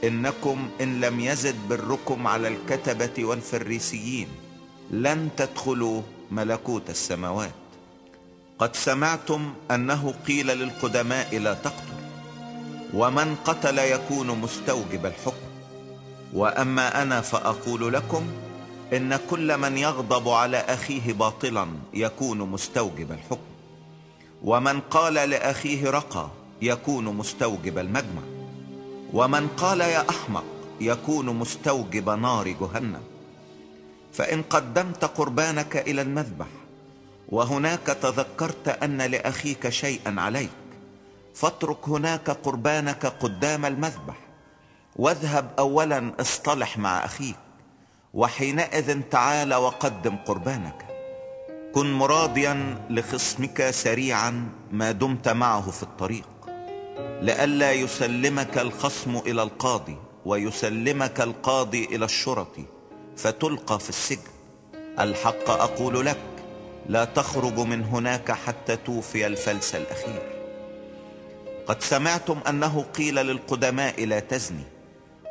إنكم 0.04 0.70
إن 0.82 1.02
لم 1.02 1.20
يزد 1.20 1.56
بركم 1.70 2.28
على 2.28 2.48
الكتبة 2.48 3.26
والفريسيين 3.26 4.28
لن 4.92 5.30
تدخلوا 5.38 6.02
ملكوت 6.32 6.90
السماوات. 6.90 7.52
قد 8.60 8.76
سمعتم 8.76 9.54
أنه 9.72 10.14
قيل 10.28 10.48
للقدماء 10.48 11.38
لا 11.38 11.54
تقتل 11.54 12.02
ومن 12.94 13.36
قتل 13.36 13.80
يكون 13.80 14.28
مستوجب 14.28 15.06
الحكم. 15.06 15.51
وأما 16.34 17.02
أنا 17.02 17.22
فأقول 17.22 17.94
لكم 17.94 18.28
إن 18.94 19.20
كل 19.30 19.58
من 19.58 19.78
يغضب 19.78 20.30
على 20.30 20.58
أخيه 20.58 21.14
باطلا 21.14 21.68
يكون 21.94 22.38
مستوجب 22.38 23.12
الحكم 23.12 23.52
ومن 24.44 24.80
قال 24.80 25.14
لأخيه 25.14 25.90
رقى 25.90 26.30
يكون 26.62 27.06
مستوجب 27.06 27.78
المجمع 27.78 28.22
ومن 29.14 29.48
قال 29.48 29.82
يا 29.82 30.10
أحمق 30.10 30.44
يكون 30.82 31.26
مستوجب 31.26 32.10
نار 32.10 32.48
جهنم. 32.48 33.02
فإن 34.14 34.42
قدمت 34.42 35.06
قربانك 35.06 35.78
إلى 35.78 36.02
المذبح 36.02 36.48
وهناك 37.30 37.86
تذكرت 38.02 38.68
أن 38.68 39.02
لأخيك 39.02 39.70
شيئا 39.70 40.22
عليك 40.22 40.50
فاترك 41.36 41.90
هناك 41.90 42.30
قربانك 42.30 43.06
قدام 43.06 43.66
المذبح. 43.66 44.31
واذهب 44.96 45.52
اولا 45.60 46.14
اصطلح 46.20 46.78
مع 46.78 47.06
أخيك 47.06 47.36
وحينئذ 48.14 49.02
تعال 49.02 49.54
وقدم 49.54 50.16
قربانك. 50.16 50.86
كن 51.74 51.94
مراضيا 51.94 52.86
لخصمك 52.90 53.70
سريعا 53.70 54.50
ما 54.72 54.92
دمت 54.92 55.30
معه 55.30 55.72
في 55.72 55.84
الطريق. 55.84 56.28
لئلا 57.22 57.72
يسلمك 57.72 58.58
الخصم 58.58 59.18
إلى 59.18 59.44
القاضي 59.44 59.98
ويسلمك 60.26 61.22
القاضي 61.22 61.86
إلى 61.86 62.06
الشرطي 62.06 62.66
فتلقى 63.18 63.80
في 63.80 63.90
السجن. 63.90 64.32
الحق 65.00 65.50
أقول 65.50 66.06
لك 66.06 66.20
لا 66.90 67.06
تخرج 67.06 67.60
من 67.60 67.84
هناك 67.84 68.32
حتى 68.32 68.76
توفي 68.76 69.28
الفلس 69.28 69.76
الأخير. 69.76 70.22
قد 71.68 71.84
سمعتم 71.84 72.40
أنه 72.50 72.86
قيل 72.98 73.16
للقدماء 73.16 74.06
لا 74.06 74.20
تزني. 74.20 74.71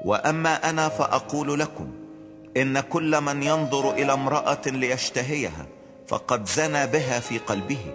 وأما 0.04 0.70
أنا 0.70 0.88
فأقول 0.88 1.58
لكم 1.60 1.92
إن 2.56 2.80
كل 2.80 3.20
من 3.20 3.42
ينظر 3.42 3.92
إلى 3.92 4.12
امرأة 4.12 4.60
ليشتهيها 4.66 5.66
فقد 6.08 6.48
زنى 6.48 6.86
بها 6.86 7.20
في 7.20 7.38
قلبه. 7.38 7.94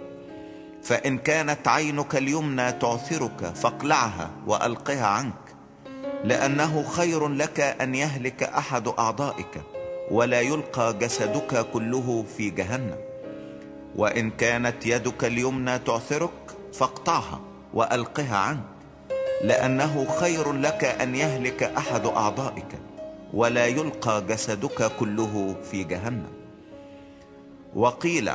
فإن 0.82 1.18
كانت 1.18 1.68
عينك 1.68 2.16
اليمنى 2.16 2.72
تعثرك 2.72 3.52
فاقلعها 3.54 4.30
وألقها 4.46 5.06
عنك 5.06 5.56
لأنه 6.24 6.84
خير 6.88 7.28
لك 7.28 7.60
أن 7.60 7.94
يهلك 7.94 8.42
أحد 8.42 8.88
أعضائك 8.88 9.62
ولا 10.10 10.40
يلقى 10.40 10.98
جسدك 10.98 11.66
كله 11.72 12.24
في 12.36 12.50
جهنم. 12.50 12.96
وإن 13.96 14.30
كانت 14.30 14.86
يدك 14.86 15.24
اليمنى 15.24 15.78
تعثرك 15.78 16.30
فاقطعها 16.72 17.40
وألقها 17.74 18.36
عنك. 18.36 18.75
لأنه 19.44 20.06
خير 20.20 20.52
لك 20.52 20.84
أن 20.84 21.14
يهلك 21.14 21.62
أحد 21.62 22.06
أعضائك 22.06 22.78
ولا 23.34 23.66
يلقى 23.66 24.24
جسدك 24.28 24.92
كله 25.00 25.54
في 25.70 25.84
جهنم. 25.84 26.32
وقيل 27.74 28.30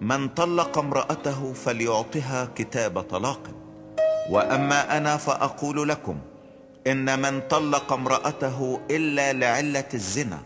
من 0.00 0.28
طلق 0.28 0.78
امرأته 0.78 1.52
فليعطها 1.52 2.48
كتاب 2.54 3.00
طلاق. 3.00 3.40
وأما 4.30 4.96
أنا 4.96 5.16
فأقول 5.16 5.88
لكم 5.88 6.16
إن 6.86 7.22
من 7.22 7.40
طلق 7.40 7.92
امرأته 7.92 8.80
إلا 8.90 9.32
لعلة 9.32 9.88
الزنا 9.94 10.38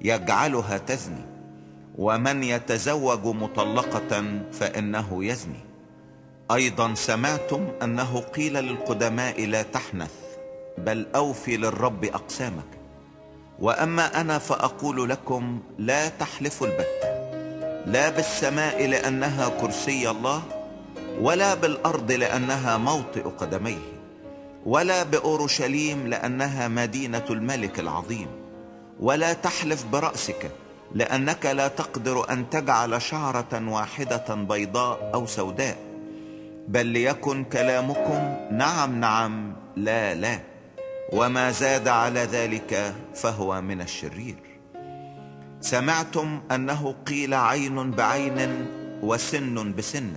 يجعلها 0.00 0.78
تزني 0.78 1.24
ومن 1.98 2.42
يتزوج 2.44 3.26
مطلقة 3.26 4.40
فإنه 4.52 5.24
يزني. 5.24 5.65
أيضا 6.50 6.94
سمعتم 6.94 7.68
أنه 7.82 8.20
قيل 8.20 8.54
للقدماء 8.54 9.46
لا 9.46 9.62
تحنث 9.62 10.12
بل 10.78 11.06
اوفي 11.14 11.56
للرب 11.56 12.04
أقسامك. 12.04 12.64
وأما 13.58 14.20
أنا 14.20 14.38
فأقول 14.38 15.08
لكم 15.08 15.60
لا 15.78 16.08
تحلفوا 16.08 16.66
البتة 16.66 17.16
لا 17.86 18.08
بالسماء 18.08 18.86
لأنها 18.86 19.48
كرسي 19.48 20.10
الله 20.10 20.42
ولا 21.20 21.54
بالأرض 21.54 22.12
لأنها 22.12 22.78
موطئ 22.78 23.22
قدميه 23.22 23.96
ولا 24.66 25.02
بأورشليم 25.02 26.06
لأنها 26.06 26.68
مدينة 26.68 27.24
الملك 27.30 27.80
العظيم. 27.80 28.28
ولا 29.00 29.32
تحلف 29.32 29.84
برأسك 29.92 30.50
لأنك 30.94 31.46
لا 31.46 31.68
تقدر 31.68 32.30
أن 32.30 32.50
تجعل 32.50 33.02
شعرة 33.02 33.68
واحدة 33.68 34.34
بيضاء 34.34 35.10
أو 35.14 35.26
سوداء. 35.26 35.85
بل 36.68 36.86
ليكن 36.86 37.44
كلامكم 37.44 38.36
نعم 38.50 39.00
نعم 39.00 39.56
لا 39.76 40.14
لا 40.14 40.38
وما 41.12 41.50
زاد 41.50 41.88
على 41.88 42.20
ذلك 42.20 42.94
فهو 43.14 43.62
من 43.62 43.80
الشرير. 43.80 44.36
سمعتم 45.60 46.40
أنه 46.50 46.94
قيل 47.06 47.34
عين 47.34 47.90
بعين 47.90 48.66
وسن 49.02 49.72
بسن 49.72 50.12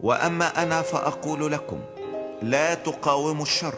وأما 0.00 0.62
أنا 0.62 0.82
فأقول 0.82 1.52
لكم 1.52 1.78
لا 2.42 2.74
تقاوموا 2.74 3.42
الشر 3.42 3.74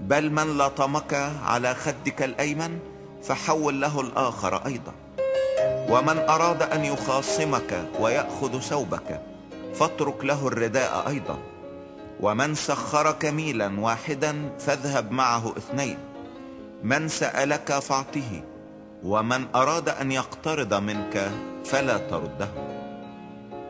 بل 0.00 0.30
من 0.32 0.58
لطمك 0.58 1.14
على 1.44 1.74
خدك 1.74 2.22
الأيمن 2.22 2.78
فحول 3.22 3.80
له 3.80 4.00
الآخر 4.00 4.66
أيضا 4.66 4.92
ومن 5.88 6.18
أراد 6.18 6.62
أن 6.62 6.84
يخاصمك 6.84 7.84
ويأخذ 8.00 8.60
ثوبك 8.60 9.20
فاترك 9.78 10.24
له 10.24 10.48
الرداء 10.48 11.08
أيضا. 11.08 11.38
ومن 12.20 12.54
سخرك 12.54 13.24
ميلا 13.24 13.80
واحدا 13.80 14.50
فاذهب 14.58 15.12
معه 15.12 15.54
اثنين. 15.56 15.98
من 16.82 17.08
سألك 17.08 17.78
فاعطه 17.78 18.42
ومن 19.04 19.46
أراد 19.54 19.88
أن 19.88 20.12
يقترض 20.12 20.74
منك 20.74 21.30
فلا 21.64 21.98
ترده. 21.98 22.48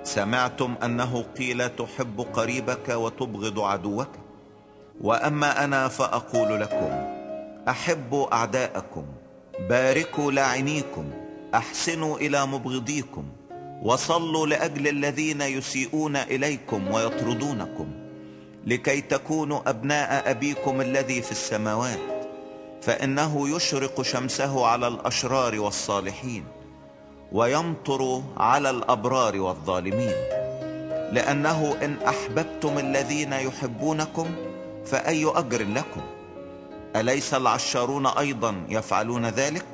سمعتم 0.05 0.75
أنه 0.85 1.25
قيل 1.39 1.69
تحب 1.69 2.21
قريبك 2.33 2.89
وتبغض 2.89 3.61
عدوك. 3.61 4.09
وأما 5.01 5.65
أنا 5.65 5.89
فأقول 5.89 6.61
لكم 6.61 6.93
أحبوا 7.69 8.35
أعداءكم 8.35 9.05
باركوا 9.69 10.33
لاعنيكم 10.33 11.11
أحسنوا 11.55 12.17
إلى 12.19 12.47
مبغضيكم. 12.47 13.25
وصلوا 13.83 14.47
لأجل 14.47 14.89
الذين 14.89 15.41
يسيئون 15.41 16.17
إليكم 16.17 16.91
ويطردونكم 16.91 17.87
لكي 18.67 19.01
تكونوا 19.01 19.71
أبناء 19.71 20.31
أبيكم 20.31 20.81
الذي 20.81 21.23
في 21.23 21.31
السماوات 21.33 21.99
فإنه 22.83 23.57
يشرق 23.57 24.03
شمسه 24.03 24.67
على 24.67 24.89
الأشرار 24.89 25.61
والصالحين 25.61 26.45
ويمطر 27.33 28.23
على 28.37 28.71
الأبرار 28.71 29.41
والظالمين. 29.41 30.15
لأنه 31.13 31.77
إن 31.83 31.97
أحببتم 32.09 32.79
الذين 32.79 33.33
يحبونكم 33.33 34.27
فأي 34.87 35.27
أجر 35.27 35.63
لكم؟ 35.63 36.01
أليس 36.97 37.35
العشارون 37.35 38.07
أيضا 38.07 38.55
يفعلون 38.69 39.27
ذلك؟ 39.27 39.67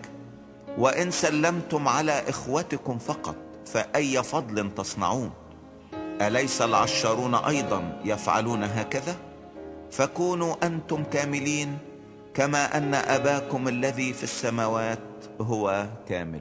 وإن 0.79 1.11
سلمتم 1.11 1.89
على 1.89 2.23
إخوتكم 2.29 2.99
فقط 2.99 3.37
فأي 3.67 4.23
فضل 4.23 4.75
تصنعون؟ 4.75 5.31
أليس 6.21 6.63
العشارون 6.63 7.35
أيضا 7.35 8.01
يفعلون 8.05 8.65
هكذا؟ 8.65 9.17
فكونوا 9.91 10.55
أنتم 10.63 11.05
كاملين 11.05 11.79
كما 12.35 12.77
أن 12.77 12.95
أباكم 12.95 13.69
الذي 13.69 14.13
في 14.13 14.23
السماوات 14.23 14.99
هو 15.41 15.87
كامل. 16.09 16.41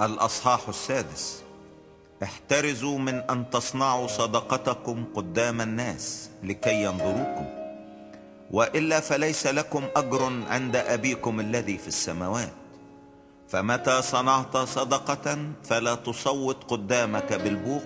الأصحاح 0.00 0.68
السادس. 0.68 1.47
احترزوا 2.22 2.98
من 2.98 3.14
أن 3.14 3.50
تصنعوا 3.50 4.06
صدقتكم 4.06 5.04
قدام 5.14 5.60
الناس 5.60 6.30
لكي 6.42 6.82
ينظروكم. 6.82 7.46
وإلا 8.50 9.00
فليس 9.00 9.46
لكم 9.46 9.84
أجر 9.96 10.32
عند 10.50 10.76
أبيكم 10.76 11.40
الذي 11.40 11.78
في 11.78 11.88
السماوات. 11.88 12.52
فمتى 13.48 14.02
صنعت 14.02 14.56
صدقة 14.56 15.38
فلا 15.64 15.94
تصوت 15.94 16.64
قدامك 16.68 17.32
بالبوق 17.32 17.82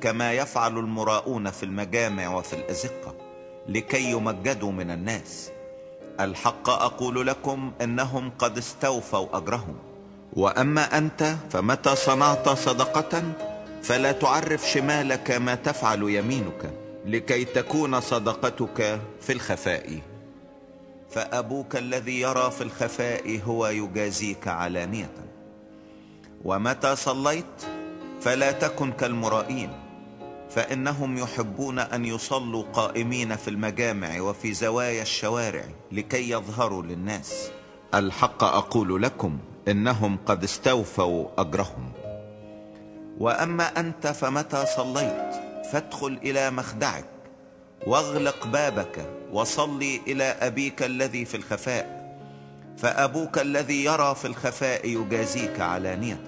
كما 0.00 0.32
يفعل 0.32 0.78
المراؤون 0.78 1.50
في 1.50 1.62
المجامع 1.62 2.36
وفي 2.36 2.52
الأزقة 2.52 3.14
لكي 3.68 4.10
يمجدوا 4.10 4.72
من 4.72 4.90
الناس. 4.90 5.50
الحق 6.20 6.70
أقول 6.70 7.26
لكم 7.26 7.72
إنهم 7.80 8.30
قد 8.38 8.58
استوفوا 8.58 9.36
أجرهم. 9.36 9.76
وأما 10.32 10.98
أنت 10.98 11.36
فمتى 11.50 11.96
صنعت 11.96 12.48
صدقة 12.48 13.22
فلا 13.82 14.12
تعرف 14.12 14.68
شمالك 14.68 15.30
ما 15.30 15.54
تفعل 15.54 16.02
يمينك 16.02 16.70
لكي 17.06 17.44
تكون 17.44 18.00
صدقتك 18.00 19.00
في 19.20 19.32
الخفاء. 19.32 20.00
فأبوك 21.10 21.76
الذي 21.76 22.20
يرى 22.20 22.50
في 22.50 22.62
الخفاء 22.62 23.40
هو 23.44 23.66
يجازيك 23.66 24.48
علانية. 24.48 25.10
ومتى 26.44 26.96
صليت 26.96 27.62
فلا 28.20 28.52
تكن 28.52 28.92
كالمرائين 28.92 29.70
فإنهم 30.50 31.18
يحبون 31.18 31.78
أن 31.78 32.04
يصلوا 32.04 32.64
قائمين 32.72 33.36
في 33.36 33.48
المجامع 33.48 34.20
وفي 34.20 34.52
زوايا 34.52 35.02
الشوارع 35.02 35.64
لكي 35.92 36.30
يظهروا 36.30 36.82
للناس. 36.82 37.50
الحق 37.94 38.44
أقول 38.44 39.02
لكم 39.02 39.38
إنهم 39.68 40.18
قد 40.26 40.44
استوفوا 40.44 41.28
أجرهم. 41.38 41.92
وأما 43.18 43.80
أنت 43.80 44.06
فمتى 44.06 44.66
صليت؟ 44.66 45.46
فادخل 45.72 46.18
إلى 46.22 46.50
مخدعك 46.50 47.04
واغلق 47.86 48.46
بابك 48.46 49.06
وصلي 49.32 50.00
إلى 50.06 50.24
أبيك 50.24 50.82
الذي 50.82 51.24
في 51.24 51.36
الخفاء 51.36 51.96
فأبوك 52.78 53.38
الذي 53.38 53.84
يرى 53.84 54.14
في 54.14 54.24
الخفاء 54.24 54.88
يجازيك 54.88 55.60
علانية. 55.60 56.20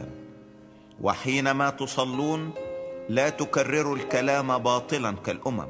وحينما 1.01 1.71
تصلون 1.71 2.51
لا 3.09 3.29
تكرروا 3.29 3.97
الكلام 3.97 4.59
باطلا 4.59 5.17
كالأمم 5.27 5.69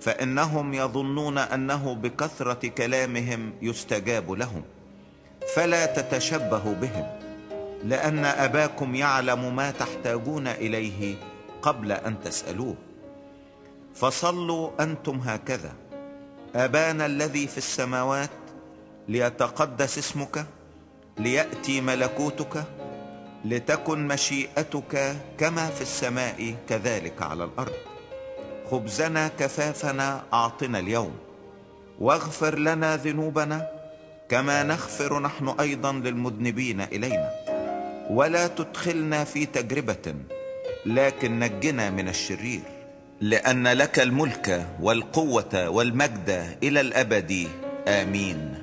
فإنهم 0.00 0.74
يظنون 0.74 1.38
أنه 1.38 1.94
بكثرة 1.94 2.68
كلامهم 2.68 3.52
يستجاب 3.62 4.30
لهم 4.30 4.62
فلا 5.54 5.86
تتشبهوا 5.86 6.74
بهم. 6.74 7.17
لأن 7.84 8.24
أباكم 8.24 8.94
يعلم 8.94 9.56
ما 9.56 9.70
تحتاجون 9.70 10.46
إليه 10.46 11.14
قبل 11.62 11.92
أن 11.92 12.20
تسألوه. 12.24 12.74
فصلوا 13.94 14.70
أنتم 14.80 15.16
هكذا. 15.16 15.72
أبانا 16.54 17.06
الذي 17.06 17.46
في 17.46 17.58
السماوات 17.58 18.30
ليتقدس 19.08 19.98
اسمك 19.98 20.46
ليأتي 21.18 21.80
ملكوتك 21.80 22.64
لتكن 23.44 24.06
مشيئتك 24.06 25.16
كما 25.38 25.66
في 25.66 25.82
السماء 25.82 26.54
كذلك 26.68 27.22
على 27.22 27.44
الأرض. 27.44 27.74
خبزنا 28.70 29.28
كفافنا 29.28 30.22
أعطنا 30.32 30.78
اليوم. 30.78 31.16
واغفر 32.00 32.58
لنا 32.58 32.96
ذنوبنا 32.96 33.70
كما 34.28 34.62
نغفر 34.62 35.20
نحن 35.20 35.48
أيضا 35.60 35.92
للمذنبين 35.92 36.80
إلينا. 36.80 37.37
ولا 38.10 38.46
تدخلنا 38.46 39.24
في 39.24 39.46
تجربة 39.46 40.14
لكن 40.86 41.38
نجنا 41.40 41.90
من 41.90 42.08
الشرير. 42.08 42.60
لأن 43.20 43.68
لك 43.68 43.98
الملك 43.98 44.66
والقوة 44.80 45.68
والمجد 45.68 46.56
إلى 46.62 46.80
الأبد. 46.80 47.48
آمين. 47.88 48.54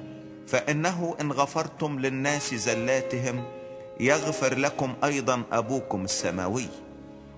فإنه 0.47 1.15
إن 1.21 1.31
غفرتم 1.31 1.99
للناس 1.99 2.53
زلاتهم 2.53 3.43
يغفر 3.99 4.57
لكم 4.57 4.93
أيضا 5.03 5.41
أبوكم 5.51 6.03
السماوي. 6.03 6.67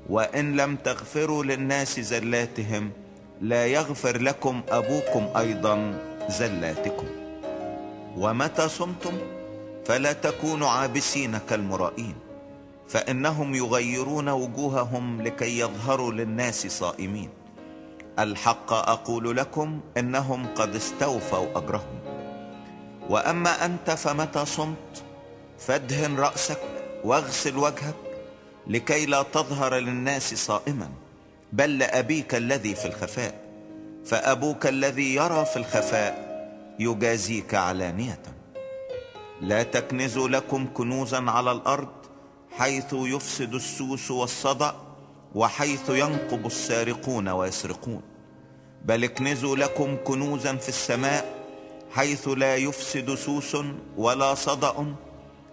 وإن 0.09 0.55
لم 0.55 0.75
تغفروا 0.75 1.43
للناس 1.43 1.99
زلاتهم 1.99 2.91
لا 3.41 3.65
يغفر 3.65 4.17
لكم 4.21 4.61
أبوكم 4.69 5.27
أيضا 5.37 5.99
زلاتكم. 6.29 7.07
ومتى 8.17 8.69
صمتم؟ 8.69 9.36
فلا 9.87 10.13
تكونوا 10.13 10.69
عابسين 10.69 11.37
كالمرائين 11.37 12.15
فإنهم 12.87 13.55
يغيرون 13.55 14.29
وجوههم 14.29 15.21
لكي 15.21 15.59
يظهروا 15.59 16.11
للناس 16.11 16.67
صائمين. 16.67 17.29
الحق 18.19 18.73
أقول 18.73 19.37
لكم 19.37 19.79
إنهم 19.97 20.47
قد 20.55 20.75
استوفوا 20.75 21.57
أجرهم. 21.57 21.99
وأما 23.09 23.65
أنت 23.65 23.91
فمتى 23.91 24.45
صمت؟ 24.45 25.03
فادهن 25.59 26.15
رأسك 26.15 26.61
واغسل 27.03 27.57
وجهك 27.57 27.95
لكي 28.67 29.05
لا 29.05 29.23
تظهر 29.23 29.75
للناس 29.75 30.33
صائما. 30.33 30.89
بل 31.53 31.77
لأبيك 31.77 32.35
الذي 32.35 32.75
في 32.75 32.85
الخفاء 32.85 33.33
فأبوك 34.05 34.67
الذي 34.67 35.15
يرى 35.15 35.45
في 35.45 35.57
الخفاء 35.57 36.27
يجازيك 36.79 37.55
علانية. 37.55 38.36
لا 39.41 39.63
تكنزوا 39.63 40.29
لكم 40.29 40.67
كنوزا 40.73 41.23
على 41.27 41.51
الأرض 41.51 41.89
حيث 42.51 42.93
يفسد 42.93 43.53
السوس 43.53 44.11
والصدأ 44.11 44.75
وحيث 45.35 45.89
ينقب 45.89 46.45
السارقون 46.45 47.29
ويسرقون. 47.29 48.01
بل 48.85 49.03
اكنزوا 49.03 49.55
لكم 49.55 49.97
كنوزا 50.03 50.55
في 50.55 50.69
السماء 50.69 51.25
حيث 51.91 52.27
لا 52.27 52.55
يفسد 52.55 53.15
سوس 53.15 53.57
ولا 53.97 54.33
صدأ 54.33 54.95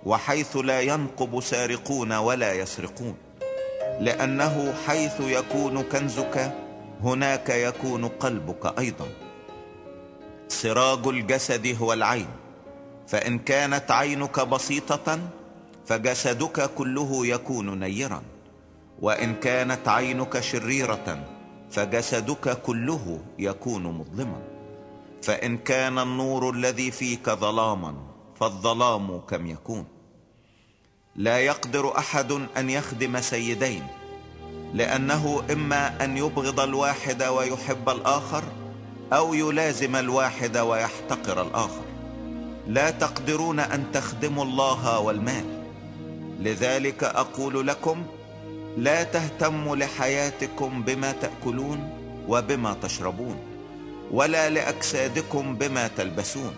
وحيث 0.07 0.57
لا 0.57 0.81
ينقب 0.81 1.41
سارقون 1.41 2.13
ولا 2.13 2.53
يسرقون. 2.53 3.15
لأنه 4.01 4.75
حيث 4.87 5.21
يكون 5.21 5.83
كنزك 5.83 6.53
هناك 7.03 7.51
يكون 7.51 8.05
قلبك 8.05 8.79
أيضا. 8.79 9.07
سراج 10.49 11.07
الجسد 11.07 11.77
هو 11.81 11.93
العين. 11.93 12.44
فإن 13.07 13.39
كانت 13.39 13.91
عينك 13.91 14.41
بسيطة 14.41 15.19
فجسدك 15.87 16.71
كله 16.75 17.27
يكون 17.27 17.81
نيرا. 17.81 18.23
وإن 19.01 19.35
كانت 19.35 19.89
عينك 19.89 20.41
شريرة 20.41 21.25
فجسدك 21.71 22.63
كله 22.63 23.21
يكون 23.39 23.83
مظلما. 23.83 24.43
فإن 25.23 25.59
كان 25.59 25.99
النور 25.99 26.51
الذي 26.51 26.91
فيك 26.91 27.31
ظلاما 27.31 27.95
فالظلام 28.41 29.21
كم 29.21 29.47
يكون. 29.47 29.85
لا 31.17 31.39
يقدر 31.39 31.99
أحد 31.99 32.33
أن 32.33 32.71
يخدم 32.71 33.21
سيدين 33.21 33.87
لأنه 34.75 35.43
إما 35.53 36.05
أن 36.05 36.17
يبغض 36.17 36.61
الواحد 36.61 37.23
ويحب 37.23 37.89
الآخر 37.89 38.45
أو 39.13 39.35
يلازم 39.35 39.97
الواحد 39.97 40.57
ويحتقر 40.57 41.43
الآخر. 41.43 41.94
لا 42.69 42.91
تقدرون 42.91 43.61
أن 43.61 43.85
تخدموا 43.93 44.45
الله 44.45 44.99
والمال. 44.99 45.45
لذلك 46.41 47.05
أقول 47.05 47.67
لكم 47.67 48.03
لا 48.77 49.03
تهتموا 49.03 49.77
لحياتكم 49.77 50.83
بما 50.83 51.13
تأكلون 51.13 51.91
وبما 52.29 52.77
تشربون 52.83 53.37
ولا 54.11 54.51
لأجسادكم 54.51 55.55
بما 55.57 55.89
تلبسون. 55.89 56.55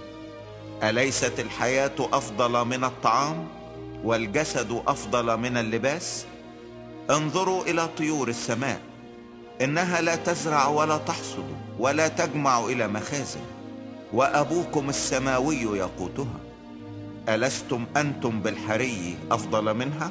أليست 0.83 1.41
الحياة 1.41 1.97
أفضل 2.01 2.65
من 2.65 2.85
الطعام 2.85 3.49
والجسد 4.05 4.83
أفضل 4.87 5.37
من 5.37 5.57
اللباس؟ 5.57 6.25
انظروا 7.11 7.65
إلى 7.65 7.89
طيور 7.99 8.29
السماء 8.29 8.81
إنها 9.61 10.01
لا 10.01 10.17
تزرع 10.17 10.69
ولا 10.69 10.97
تحصد 10.97 11.45
ولا 11.79 12.09
تجمع 12.09 12.65
إلى 12.65 12.89
مخازن. 12.89 13.41
وأبوكم 14.13 14.89
السماوي 14.89 15.57
يقوتها. 15.57 16.41
ألستم 17.29 17.85
أنتم 17.97 18.41
بالحري 18.41 19.17
أفضل 19.31 19.75
منها؟ 19.75 20.11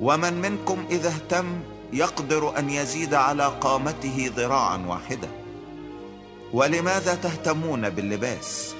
ومن 0.00 0.32
منكم 0.32 0.84
إذا 0.90 1.08
اهتم 1.08 1.46
يقدر 1.92 2.58
أن 2.58 2.70
يزيد 2.70 3.14
على 3.14 3.46
قامته 3.60 4.30
ذراعا 4.36 4.76
واحدة. 4.86 5.28
ولماذا 6.52 7.14
تهتمون 7.14 7.90
باللباس؟ 7.90 8.74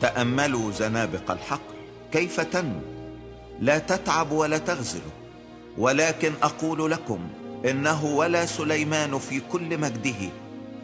تأملوا 0.00 0.72
زنابق 0.72 1.30
الحقل. 1.30 1.74
كيف 2.12 2.40
تنمو؟ 2.40 2.80
لا 3.60 3.78
تتعب 3.78 4.32
ولا 4.32 4.58
تغزل. 4.58 5.00
ولكن 5.78 6.32
أقول 6.42 6.90
لكم 6.90 7.18
إنه 7.64 8.04
ولا 8.04 8.46
سليمان 8.46 9.18
في 9.18 9.40
كل 9.52 9.78
مجده 9.78 10.30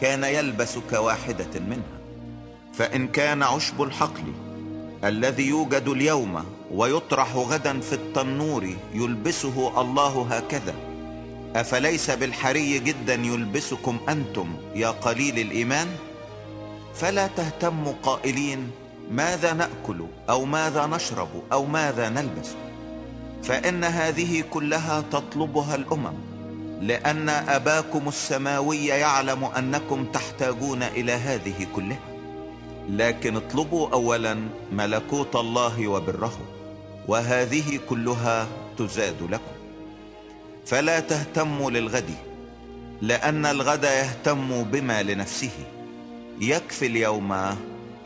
كان 0.00 0.24
يلبس 0.24 0.78
كواحدة 0.90 1.60
منها 1.60 1.93
فإن 2.78 3.08
كان 3.08 3.42
عشب 3.42 3.82
الحقل 3.82 4.32
الذي 5.04 5.46
يوجد 5.46 5.88
اليوم 5.88 6.44
ويطرح 6.70 7.36
غدا 7.36 7.80
في 7.80 7.92
التنور 7.92 8.76
يلبسه 8.94 9.80
الله 9.80 10.26
هكذا. 10.30 10.74
أفليس 11.56 12.10
بالحري 12.10 12.78
جدا 12.78 13.14
يلبسكم 13.14 13.98
أنتم 14.08 14.56
يا 14.74 14.88
قليل 14.88 15.38
الإيمان؟ 15.38 15.88
فلا 16.94 17.26
تهتموا 17.26 17.92
قائلين 18.02 18.70
ماذا 19.10 19.52
نأكل 19.52 20.06
أو 20.30 20.44
ماذا 20.44 20.86
نشرب 20.86 21.28
أو 21.52 21.66
ماذا 21.66 22.08
نلبس؟ 22.08 22.50
فإن 23.42 23.84
هذه 23.84 24.44
كلها 24.50 25.04
تطلبها 25.12 25.74
الأمم 25.74 26.14
لأن 26.80 27.28
أباكم 27.28 28.08
السماوي 28.08 28.86
يعلم 28.86 29.44
أنكم 29.44 30.04
تحتاجون 30.04 30.82
إلى 30.82 31.12
هذه 31.12 31.66
كلها. 31.74 32.13
لكن 32.88 33.36
اطلبوا 33.36 33.88
أولا 33.92 34.48
ملكوت 34.72 35.36
الله 35.36 35.88
وبره 35.88 36.38
وهذه 37.08 37.80
كلها 37.88 38.46
تزاد 38.78 39.22
لكم. 39.22 39.54
فلا 40.66 41.00
تهتموا 41.00 41.70
للغد 41.70 42.10
لأن 43.02 43.46
الغد 43.46 43.84
يهتم 43.84 44.62
بما 44.62 45.02
لنفسه 45.02 45.50
يكفي 46.40 46.86
اليوم 46.86 47.56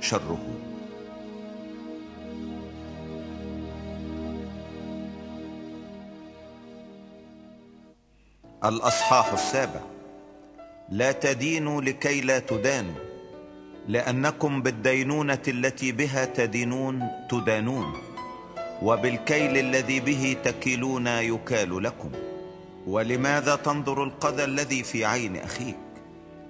شره. 0.00 0.38
الأصحاح 8.64 9.32
السابع. 9.32 9.80
لا 10.90 11.12
تدينوا 11.12 11.82
لكي 11.82 12.20
لا 12.20 12.38
تدانوا. 12.38 13.07
لأنكم 13.88 14.62
بالدينونة 14.62 15.42
التي 15.48 15.92
بها 15.92 16.24
تدينون 16.24 17.08
تدانون 17.30 17.92
وبالكيل 18.82 19.56
الذي 19.56 20.00
به 20.00 20.36
تكيلون 20.44 21.06
يكال 21.06 21.82
لكم. 21.82 22.10
ولماذا 22.86 23.56
تنظر 23.56 24.04
القذى 24.04 24.44
الذي 24.44 24.82
في 24.82 25.04
عين 25.04 25.36
أخيك؟ 25.36 25.76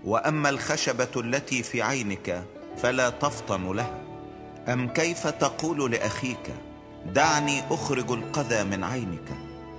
وأما 0.04 0.48
الخشبة 0.48 1.08
التي 1.16 1.62
في 1.62 1.82
عينك 1.82 2.44
فلا 2.76 3.10
تفطن 3.10 3.72
لها. 3.72 4.00
أم 4.68 4.88
كيف 4.88 5.26
تقول 5.26 5.92
لأخيك 5.92 6.50
دعني 7.06 7.62
أخرج 7.70 8.10
القذى 8.10 8.64
من 8.64 8.84
عينك؟ 8.84 9.28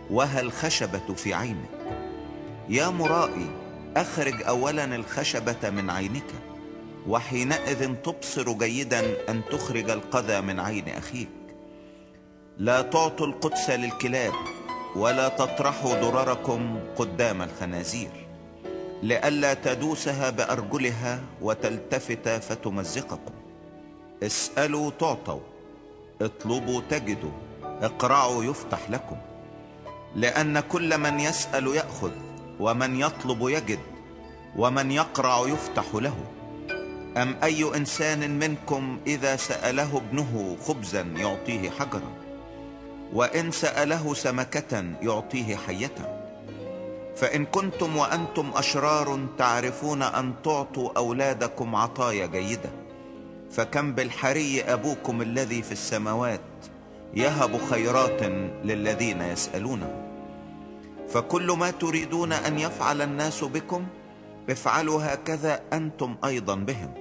وها 0.10 0.41
الخشبة 0.41 1.13
في 1.15 1.34
عينك؟ 1.34 1.69
يا 2.69 2.89
مرائي 2.89 3.50
أخرج 3.98 4.43
أولا 4.43 4.95
الخشبة 4.95 5.69
من 5.69 5.89
عينك. 5.89 6.48
وحينئذ 7.07 7.95
تبصر 7.95 8.53
جيدا 8.53 9.29
أن 9.29 9.41
تخرج 9.51 9.89
القذى 9.89 10.41
من 10.41 10.59
عين 10.59 10.89
أخيك. 10.89 11.29
لا 12.57 12.81
تعطوا 12.81 13.27
القدس 13.27 13.69
للكلاب 13.69 14.33
ولا 14.95 15.27
تطرحوا 15.27 15.93
ضرركم 15.93 16.79
قدام 16.95 17.41
الخنازير 17.41 18.27
لئلا 19.03 19.53
تدوسها 19.53 20.29
بأرجلها 20.29 21.21
وتلتفت 21.41 22.29
فتمزقكم. 22.29 23.33
اسألوا 24.23 24.91
تعطوا 24.99 25.39
اطلبوا 26.21 26.81
تجدوا 26.89 27.31
اقرعوا 27.63 28.43
يفتح 28.43 28.89
لكم. 28.89 29.17
لأن 30.15 30.59
كل 30.59 30.97
من 30.97 31.19
يسأل 31.19 31.67
يأخذ 31.67 32.12
ومن 32.59 32.99
يطلب 32.99 33.49
يجد 33.49 33.79
ومن 34.57 34.91
يقرع 34.91 35.47
يفتح 35.47 35.85
له. 35.93 36.15
أم 37.17 37.36
أي 37.43 37.76
إنسان 37.76 38.39
منكم 38.39 39.00
إذا 39.08 39.36
سأله 39.36 39.98
ابنه 39.98 40.58
خبزا 40.67 41.02
يعطيه 41.02 41.69
حجرا؟ 41.69 42.12
وإن 43.13 43.52
سأله 43.52 44.13
سمكة 44.13 44.84
يعطيه 45.02 45.56
حية؟ 45.56 46.19
فإن 47.15 47.45
كنتم 47.45 47.98
وأنتم 47.98 48.52
أشرار 48.56 49.28
تعرفون 49.38 50.02
أن 50.02 50.34
تعطوا 50.43 50.89
أولادكم 50.98 51.76
عطايا 51.76 52.26
جيدة 52.26 52.69
فكم 53.52 53.93
بالحري 53.93 54.62
أبوكم 54.62 55.22
الذي 55.22 55.62
في 55.62 55.72
السماوات 55.72 56.41
يهب 57.13 57.60
خيرات 57.69 58.24
للذين 58.63 59.22
يسألونه؟ 59.22 60.06
فكل 61.10 61.52
ما 61.52 61.72
تريدون 61.72 62.34
أن 62.34 62.60
يفعل 62.60 63.02
الناس 63.02 63.43
بكم 63.43 63.86
افعلوا 64.51 65.13
هكذا 65.13 65.62
أنتم 65.73 66.15
أيضا 66.25 66.55
بهم 66.55 66.93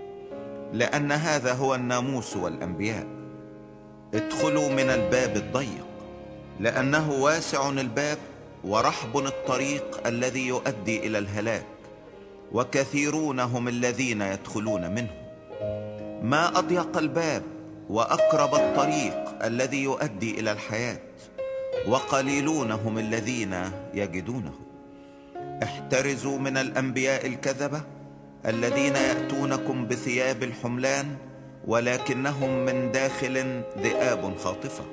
لأن 0.72 1.12
هذا 1.12 1.52
هو 1.52 1.74
الناموس 1.74 2.37
والأنبياء. 2.37 3.06
ادخلوا 4.14 4.68
من 4.68 4.90
الباب 4.90 5.37
الضيق 5.37 5.87
لأنه 6.61 7.11
واسع 7.11 7.68
الباب 7.68 8.18
ورحب 8.64 9.16
الطريق 9.16 10.06
الذي 10.06 10.46
يؤدي 10.46 11.06
إلى 11.06 11.18
الهلاك 11.18 11.66
وكثيرون 12.52 13.40
هم 13.40 13.68
الذين 13.68 14.22
يدخلون 14.22 14.94
منه. 14.94 15.11
ما 16.22 16.58
أضيق 16.58 16.96
الباب 16.98 17.42
وأقرب 17.90 18.54
الطريق 18.54 19.44
الذي 19.44 19.82
يؤدي 19.82 20.40
إلى 20.40 20.52
الحياة 20.52 20.98
وقليلون 21.88 22.72
هم 22.72 22.98
الذين 22.98 23.70
يجدونه. 23.94 24.67
احترزوا 25.62 26.38
من 26.38 26.57
الأنبياء 26.57 27.27
الكذبة 27.27 27.81
الذين 28.47 28.97
يأتونكم 28.97 29.87
بثياب 29.87 30.42
الحملان 30.42 31.16
ولكنهم 31.66 32.64
من 32.64 32.92
داخل 32.92 33.62
ذئاب 33.79 34.38
خاطفة. 34.38 34.85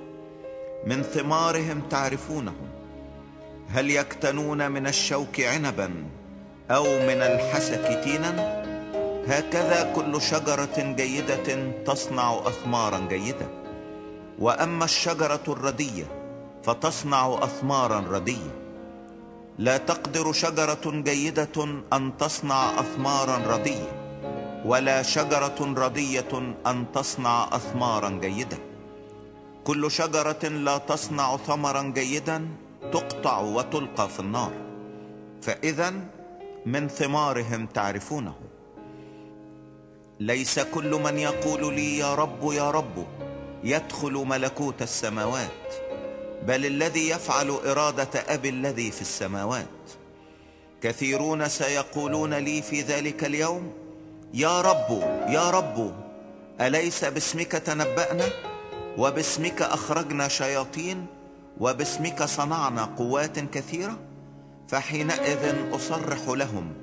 من 0.86 1.01
ثمارهم 1.01 1.82
تعرفونهم. 1.89 2.67
هل 3.69 3.91
يكتنون 3.91 4.71
من 4.71 4.88
الشوك 4.88 5.41
عنبا 5.41 5.93
أو 6.71 6.84
من 6.84 7.21
الحسك 7.21 8.01
تينا؟ 8.04 8.63
هكذا 9.28 9.93
كل 9.95 10.21
شجرة 10.21 10.95
جيدة 10.97 11.71
تصنع 11.86 12.41
اثمارا 12.47 13.08
جيدة. 13.10 13.47
وأما 14.39 14.86
الشجرة 14.86 15.43
الردية 15.47 16.06
فتصنع 16.63 17.39
اثمارا 17.43 17.99
ردية. 17.99 18.64
لا 19.57 19.77
تقدر 19.77 20.33
شجرة 20.33 20.85
جيدة 20.85 21.63
أن 21.93 22.17
تصنع 22.17 22.79
أثمارا 22.79 23.37
ردية 23.37 23.91
ولا 24.65 25.01
شجرة 25.01 25.55
ردية 25.61 26.55
أن 26.67 26.85
تصنع 26.93 27.49
أثمارا 27.51 28.09
جيدة. 28.09 28.57
كل 29.63 29.91
شجرة 29.91 30.47
لا 30.47 30.77
تصنع 30.77 31.37
ثمرا 31.37 31.81
جيدا 31.81 32.47
تقطع 32.93 33.39
وتلقى 33.39 34.09
في 34.09 34.19
النار. 34.19 34.51
فاذا 35.41 35.93
من 36.65 36.87
ثمارهم 36.87 37.65
تعرفونه. 37.65 38.35
ليس 40.19 40.59
كل 40.59 40.91
من 41.03 41.17
يقول 41.17 41.75
لي 41.75 41.97
يا 41.97 42.15
رب 42.15 42.51
يا 42.51 42.71
رب 42.71 43.05
يدخل 43.63 44.13
ملكوت 44.13 44.81
السماوات. 44.81 45.85
بل 46.47 46.65
الذي 46.65 47.10
يفعل 47.10 47.49
إرادة 47.49 48.10
أبي 48.27 48.49
الذي 48.49 48.91
في 48.91 49.01
السماوات. 49.01 49.65
كثيرون 50.81 51.49
سيقولون 51.49 52.34
لي 52.34 52.62
في 52.62 52.81
ذلك 52.81 53.23
اليوم 53.23 53.73
يا 54.34 54.62
رب 54.62 54.89
يا 55.29 55.49
رب 55.49 55.93
أليس 56.62 57.05
باسمك 57.05 57.51
تنبأنا؟ 57.51 58.25
وباسمك 58.97 59.62
أخرجنا 59.62 60.27
شياطين؟ 60.27 61.05
وباسمك 61.60 62.23
صنعنا 62.23 62.86
قوات 62.86 63.39
كثيرة؟ 63.39 63.97
فحينئذ 64.67 65.75
أصرح 65.75 66.27
لهم 66.27 66.73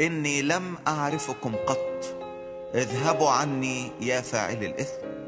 إني 0.00 0.42
لم 0.42 0.74
أعرفكم 0.88 1.56
قط. 1.66 2.16
اذهبوا 2.74 3.30
عني 3.30 3.90
يا 4.00 4.20
فاعل 4.20 4.64
الإثم. 4.64 5.19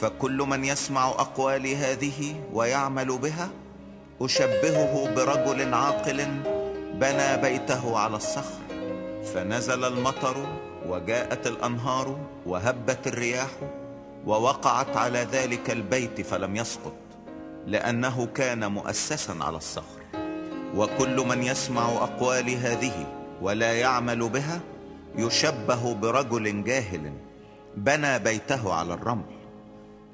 فكل 0.00 0.36
من 0.36 0.64
يسمع 0.64 1.08
أقوالي 1.08 1.76
هذه 1.76 2.34
ويعمل 2.52 3.18
بها 3.18 3.48
أشبهه 4.20 5.14
برجل 5.14 5.74
عاقل 5.74 6.26
بنى 6.94 7.36
بيته 7.42 7.98
على 7.98 8.16
الصخر 8.16 8.60
فنزل 9.34 9.84
المطر 9.84 10.46
وجاءت 10.88 11.46
الأنهار 11.46 12.18
وهبت 12.46 13.06
الرياح 13.06 13.50
ووقعت 14.26 14.96
على 14.96 15.18
ذلك 15.18 15.70
البيت 15.70 16.20
فلم 16.20 16.56
يسقط 16.56 16.92
لأنه 17.66 18.26
كان 18.26 18.72
مؤسسا 18.72 19.36
على 19.40 19.56
الصخر. 19.56 20.00
وكل 20.76 21.26
من 21.26 21.42
يسمع 21.42 21.88
أقوال 21.88 22.50
هذه 22.50 23.06
ولا 23.42 23.72
يعمل 23.72 24.28
بها 24.28 24.60
يشبه 25.18 25.94
برجل 25.94 26.64
جاهل 26.64 27.12
بنى 27.76 28.18
بيته 28.18 28.74
على 28.74 28.94
الرمل. 28.94 29.35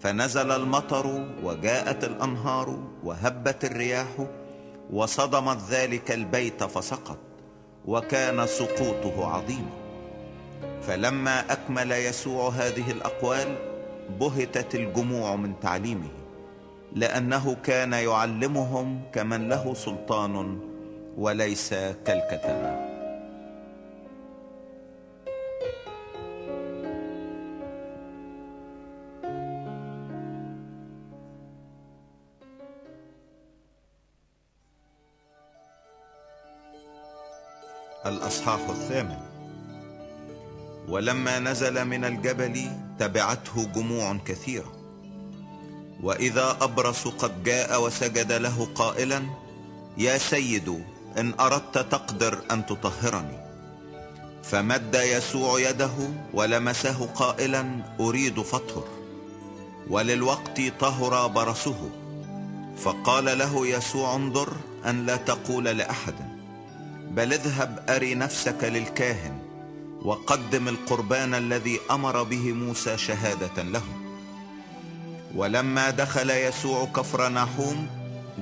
فنزل 0.02 0.50
المطر 0.50 1.26
وجاءت 1.42 2.04
الأنهار 2.04 2.78
وهبت 3.04 3.64
الرياح 3.64 4.26
وصدمت 4.92 5.58
ذلك 5.70 6.12
البيت 6.12 6.64
فسقط 6.64 7.18
وكان 7.86 8.46
سقوطه 8.46 9.26
عظيما. 9.26 9.70
فلما 10.82 11.52
أكمل 11.52 11.92
يسوع 11.92 12.48
هذه 12.48 12.90
الأقوال 12.90 13.56
بهتت 14.20 14.74
الجموع 14.74 15.36
من 15.36 15.60
تعليمه 15.60 16.08
لأنه 16.92 17.56
كان 17.64 17.92
يعلمهم 17.92 19.00
كمن 19.12 19.48
له 19.48 19.74
سلطان 19.74 20.60
وليس 21.16 21.74
كالكتبه 22.04 22.91
الأصحاح 38.32 38.68
الثامن. 38.68 39.20
ولما 40.88 41.38
نزل 41.38 41.84
من 41.84 42.04
الجبل 42.04 42.70
تبعته 42.98 43.64
جموع 43.74 44.16
كثيرة. 44.24 44.72
وإذا 46.02 46.56
أبرص 46.60 47.08
قد 47.08 47.44
جاء 47.44 47.82
وسجد 47.82 48.32
له 48.32 48.68
قائلا 48.74 49.22
يا 49.98 50.18
سيد 50.18 50.84
إن 51.18 51.34
أردت 51.40 51.78
تقدر 51.78 52.38
أن 52.50 52.66
تطهرني. 52.66 53.38
فمد 54.42 54.94
يسوع 54.94 55.60
يده 55.60 55.96
ولمسه 56.34 57.06
قائلا 57.06 57.82
أريد 58.00 58.40
فطهر 58.40 58.88
وللوقت 59.90 60.60
طهر 60.80 61.26
برصه. 61.26 61.90
فقال 62.76 63.38
له 63.38 63.66
يسوع 63.66 64.14
انظر 64.14 64.52
أن 64.86 65.06
لا 65.06 65.16
تقول 65.16 65.64
لأحد. 65.64 66.31
بل 67.10 67.32
اذهب 67.32 67.84
أري 67.88 68.14
نفسك 68.14 68.64
للكاهن 68.64 69.38
وقدم 70.02 70.68
القربان 70.68 71.34
الذي 71.34 71.80
أمر 71.90 72.22
به 72.22 72.52
موسى 72.52 72.98
شهادة 72.98 73.62
له. 73.62 73.82
ولما 75.34 75.90
دخل 75.90 76.30
يسوع 76.30 76.84
كفر 76.84 77.28
ناحوم 77.28 77.86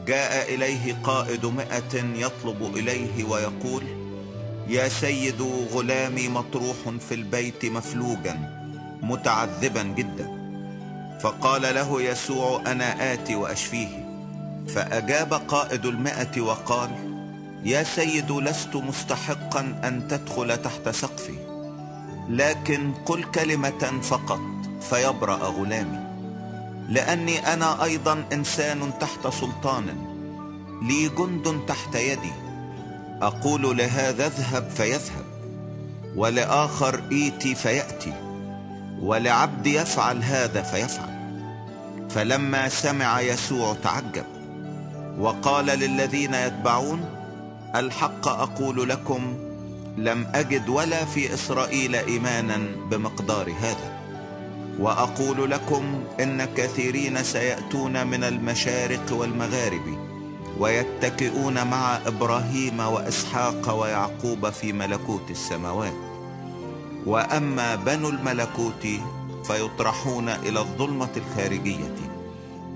جاء 0.06 0.54
إليه 0.54 0.96
قائد 1.04 1.46
مئة 1.46 1.94
يطلب 2.14 2.76
إليه 2.76 3.24
ويقول 3.24 3.84
يا 4.68 4.88
سيد 4.88 5.42
غلامي 5.72 6.28
مطروح 6.28 6.76
في 7.08 7.14
البيت 7.14 7.64
مفلوجا 7.64 8.60
متعذبا 9.02 9.82
جدا. 9.82 10.40
فقال 11.22 11.62
له 11.62 12.02
يسوع 12.02 12.62
أنا 12.66 13.12
آتي 13.12 13.36
وأشفيه. 13.36 14.06
فأجاب 14.68 15.34
قائد 15.34 15.86
المئة 15.86 16.40
وقال 16.40 16.90
يا 17.64 17.82
سيد 17.82 18.32
لست 18.32 18.76
مستحقا 18.76 19.60
أن 19.60 20.08
تدخل 20.08 20.62
تحت 20.62 20.88
سقفي 20.88 21.38
لكن 22.28 22.92
قل 23.06 23.24
كلمة 23.24 24.00
فقط 24.02 24.40
فيبرأ 24.80 25.36
غلامي. 25.36 25.98
لأني 26.88 27.52
أنا 27.52 27.84
أيضا 27.84 28.24
إنسان 28.32 28.92
تحت 29.00 29.26
سلطان 29.26 29.86
لي 30.82 31.08
جند 31.08 31.60
تحت 31.68 31.94
يدي. 31.94 32.32
أقول 33.22 33.76
لهذا 33.76 34.26
اذهب 34.26 34.70
فيذهب 34.70 35.24
ولآخر 36.16 37.02
إيتي 37.12 37.54
فيأتي 37.54 38.12
ولعبد 39.00 39.66
يفعل 39.66 40.22
هذا 40.22 40.62
فيفعل. 40.62 41.20
فلما 42.10 42.68
سمع 42.68 43.20
يسوع 43.20 43.76
تعجب 43.82 44.26
وقال 45.18 45.66
للذين 45.66 46.34
يتبعون 46.34 47.19
الحق 47.76 48.28
أقول 48.28 48.88
لكم 48.88 49.34
لم 49.96 50.26
أجد 50.34 50.68
ولا 50.68 51.04
في 51.04 51.34
إسرائيل 51.34 51.94
إيمانا 51.94 52.58
بمقدار 52.90 53.52
هذا. 53.60 54.00
وأقول 54.78 55.50
لكم 55.50 56.04
إن 56.20 56.44
كثيرين 56.44 57.22
سيأتون 57.22 58.06
من 58.06 58.24
المشارق 58.24 59.12
والمغارب 59.12 59.98
ويتكئون 60.58 61.66
مع 61.66 61.96
إبراهيم 62.06 62.80
وإسحاق 62.80 63.80
ويعقوب 63.80 64.50
في 64.50 64.72
ملكوت 64.72 65.30
السماوات. 65.30 65.92
وأما 67.06 67.74
بنو 67.74 68.08
الملكوت 68.08 68.86
فيطرحون 69.44 70.28
إلى 70.28 70.60
الظلمة 70.60 71.10
الخارجية. 71.16 71.94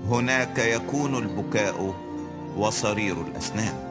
هناك 0.09 0.59
يكون 0.59 1.15
البكاء 1.15 1.95
وصرير 2.57 3.21
الأسنان. 3.21 3.84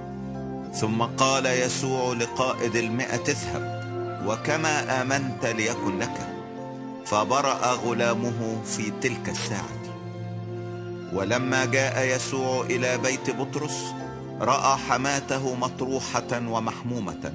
ثم 0.81 1.03
قال 1.03 1.47
يسوع 1.47 2.13
لقائد 2.13 2.77
المئة 2.77 3.25
اذهب 3.29 3.85
وكما 4.27 5.03
آمنت 5.03 5.47
ليكن 5.47 5.99
لك. 5.99 6.29
فبرأ 7.07 7.73
غلامه 7.73 8.63
في 8.65 8.93
تلك 9.03 9.29
الساعة. 9.29 9.85
ولما 11.13 11.65
جاء 11.65 12.17
يسوع 12.17 12.67
إلى 12.67 12.99
بيت 12.99 13.31
بطرس 13.31 13.95
رأى 14.41 14.77
حماته 14.77 15.55
مطروحة 15.55 16.33
ومحمومة 16.33 17.33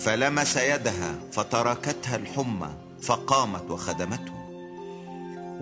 فلمس 0.00 0.56
يدها 0.56 1.14
فتركتها 1.32 2.16
الحمى 2.16 2.70
فقامت 3.02 3.70
وخدمته. 3.70 4.32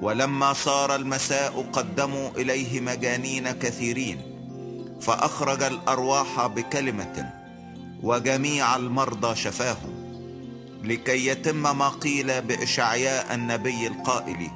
ولما 0.03 0.53
صار 0.53 0.95
المساء 0.95 1.65
قدموا 1.73 2.31
إليه 2.37 2.81
مجانين 2.81 3.51
كثيرين 3.51 4.30
فأخرج 5.01 5.63
الأرواح 5.63 6.47
بكلمة 6.47 7.33
وجميع 8.03 8.77
المرضى 8.77 9.37
شفاهم 9.37 10.01
لكي 10.85 11.27
يتم 11.27 11.79
ما 11.79 11.89
قيل 11.89 12.43
بإشعياء 12.43 13.35
النبي 13.35 13.87
القائل 13.87 14.51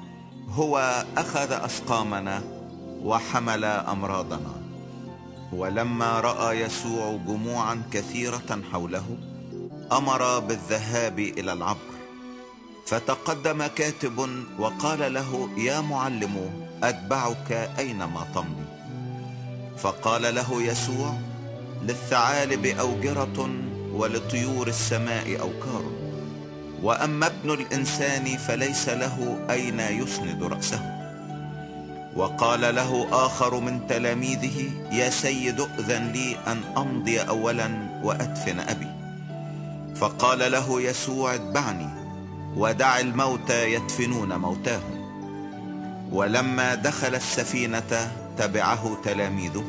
هو 0.49 1.05
أخذ 1.17 1.53
أسقامنا 1.53 2.43
وحمل 3.03 3.65
أمراضنا. 3.65 4.55
ولما 5.53 6.21
رأى 6.21 6.61
يسوع 6.61 7.17
جموعا 7.27 7.83
كثيرة 7.93 8.63
حوله 8.73 9.19
أمر 9.93 10.39
بالذهاب 10.39 11.19
إلى 11.19 11.53
العبر. 11.53 11.95
فتقدم 12.87 13.67
كاتب 13.67 14.45
وقال 14.59 15.15
له 15.15 15.49
يا 15.57 15.81
معلم 15.81 16.51
أتبعك 16.83 17.53
أينما 17.79 18.27
تمضي. 18.35 18.64
فقال 19.79 20.35
له 20.35 20.63
يسوع 20.63 21.15
للثعالب 21.83 22.67
أوجرة 22.67 23.51
ولطيور 23.93 24.69
السماء 24.69 25.41
أوكار. 25.41 25.85
وأما 26.83 27.27
ابن 27.27 27.51
الإنسان 27.51 28.25
فليس 28.37 28.89
له 28.89 29.47
أين 29.51 29.81
يسند 29.81 30.43
رأسه. 30.43 30.91
وقال 32.17 32.75
له 32.75 33.09
آخر 33.27 33.61
من 33.61 33.87
تلاميذه 33.87 34.71
يا 34.93 35.11
سيد 35.11 35.61
ائذن 35.61 36.13
لي 36.13 36.37
أن 36.47 36.61
أمضي 36.77 37.21
أولا 37.21 37.71
وأدفن 38.03 38.61
أبي. 38.61 38.89
فقال 39.97 40.53
له 40.53 40.83
يسوع 40.83 41.35
اتبعني 41.35 41.89
ودع 42.57 43.01
الموتى 43.01 43.73
يدفنون 43.73 44.37
موتاهم. 44.37 45.05
ولما 46.13 46.75
دخل 46.75 47.15
السفينة 47.15 48.13
تبعه 48.39 48.97
تلاميذه. 49.05 49.65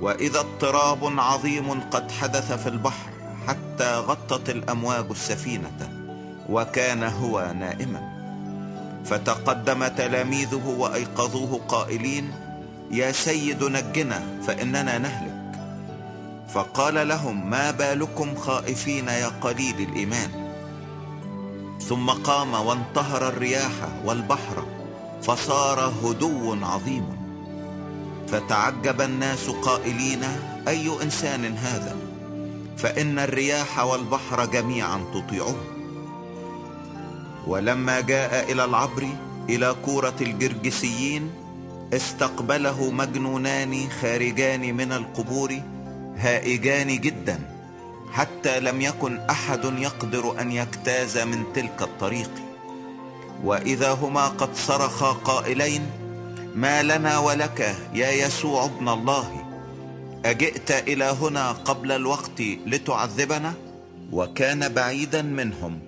وإذا 0.00 0.40
اضطراب 0.40 1.20
عظيم 1.20 1.80
قد 1.80 2.10
حدث 2.10 2.52
في 2.52 2.68
البحر 2.68 3.10
حتى 3.48 3.96
غطت 3.96 4.50
الأمواج 4.50 5.06
السفينة 5.10 5.90
وكان 6.48 7.02
هو 7.02 7.52
نائما. 7.58 8.14
فتقدم 9.04 9.86
تلاميذه 9.86 10.66
وأيقظوه 10.78 11.60
قائلين 11.68 12.32
يا 12.90 13.12
سيد 13.12 13.64
نجنا 13.64 14.22
فإننا 14.46 14.98
نهلك. 14.98 15.34
فقال 16.48 17.08
لهم 17.08 17.50
ما 17.50 17.70
بالكم 17.70 18.34
خائفين 18.34 19.08
يا 19.08 19.28
قليل 19.40 19.80
الإيمان. 19.80 20.30
ثم 21.88 22.10
قام 22.10 22.54
وانتهر 22.54 23.28
الرياح 23.28 23.72
والبحر 24.04 24.64
فصار 25.22 25.92
هدو 26.04 26.64
عظيم. 26.64 27.23
فتعجب 28.28 29.00
الناس 29.00 29.48
قائلين 29.48 30.22
أي 30.68 31.02
إنسان 31.02 31.56
هذا؟ 31.56 31.96
فإن 32.76 33.18
الرياح 33.18 33.84
والبحر 33.84 34.44
جميعا 34.44 35.04
تطيعه. 35.14 35.56
ولما 37.46 38.00
جاء 38.00 38.52
إلى 38.52 38.64
العبر 38.64 39.08
إلى 39.48 39.74
كورة 39.84 40.14
الجرجسيين 40.20 41.30
استقبله 41.92 42.90
مجنونان 42.90 43.88
خارجان 44.00 44.76
من 44.76 44.92
القبور 44.92 45.60
هائجان 46.16 47.00
جدا 47.00 47.38
حتى 48.12 48.60
لم 48.60 48.80
يكن 48.80 49.18
أحد 49.30 49.64
يقدر 49.64 50.40
أن 50.40 50.52
يجتاز 50.52 51.18
من 51.18 51.44
تلك 51.54 51.82
الطريق. 51.82 52.30
وإذا 53.44 53.92
هما 53.92 54.28
قد 54.28 54.56
صرخا 54.56 55.12
قائلين 55.12 55.82
ما 56.54 56.82
لنا 56.82 57.18
ولك 57.18 57.76
يا 57.94 58.10
يسوع 58.10 58.64
ابن 58.64 58.88
الله. 58.88 59.44
أجئت 60.24 60.70
إلى 60.70 61.04
هنا 61.04 61.52
قبل 61.52 61.92
الوقت 61.92 62.40
لتعذبنا؟ 62.40 63.54
وكان 64.12 64.68
بعيدا 64.68 65.22
منهم 65.22 65.78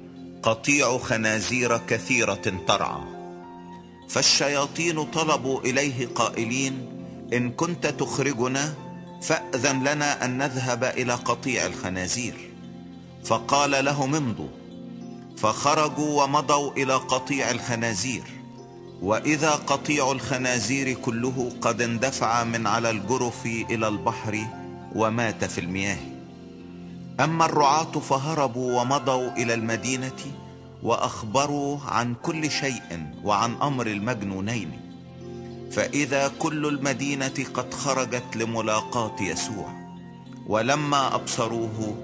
قطيع 0.42 0.98
خنازير 0.98 1.78
كثيرة 1.78 2.62
ترعى. 2.68 3.00
فالشياطين 4.08 5.04
طلبوا 5.04 5.60
إليه 5.60 6.06
قائلين 6.06 6.88
إن 7.32 7.50
كنت 7.50 7.86
تخرجنا 7.86 8.74
فأذن 9.22 9.84
لنا 9.84 10.24
أن 10.24 10.38
نذهب 10.38 10.84
إلى 10.84 11.14
قطيع 11.14 11.66
الخنازير. 11.66 12.50
فقال 13.24 13.84
لهم 13.84 14.14
امضوا. 14.14 14.48
فخرجوا 15.36 16.24
ومضوا 16.24 16.72
إلى 16.72 16.94
قطيع 16.94 17.50
الخنازير. 17.50 18.35
وإذا 19.02 19.50
قطيع 19.50 20.12
الخنازير 20.12 20.94
كله 20.94 21.52
قد 21.60 21.82
اندفع 21.82 22.44
من 22.44 22.66
على 22.66 22.90
الجرف 22.90 23.46
إلى 23.46 23.88
البحر 23.88 24.46
ومات 24.94 25.44
في 25.44 25.60
المياه. 25.60 25.98
أما 27.20 27.44
الرعاة 27.44 27.92
فهربوا 27.92 28.80
ومضوا 28.80 29.30
إلى 29.36 29.54
المدينة 29.54 30.20
وأخبروا 30.82 31.78
عن 31.86 32.14
كل 32.22 32.50
شيء 32.50 33.06
وعن 33.24 33.54
أمر 33.62 33.86
المجنونين. 33.86 34.70
فإذا 35.72 36.28
كل 36.38 36.66
المدينة 36.66 37.44
قد 37.54 37.74
خرجت 37.74 38.36
لملاقاة 38.36 39.22
يسوع. 39.22 39.86
ولما 40.46 41.14
أبصروه 41.14 41.94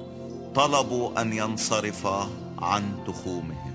طلبوا 0.54 1.22
أن 1.22 1.32
ينصرف 1.32 2.06
عن 2.58 2.82
تخومهم. 3.06 3.71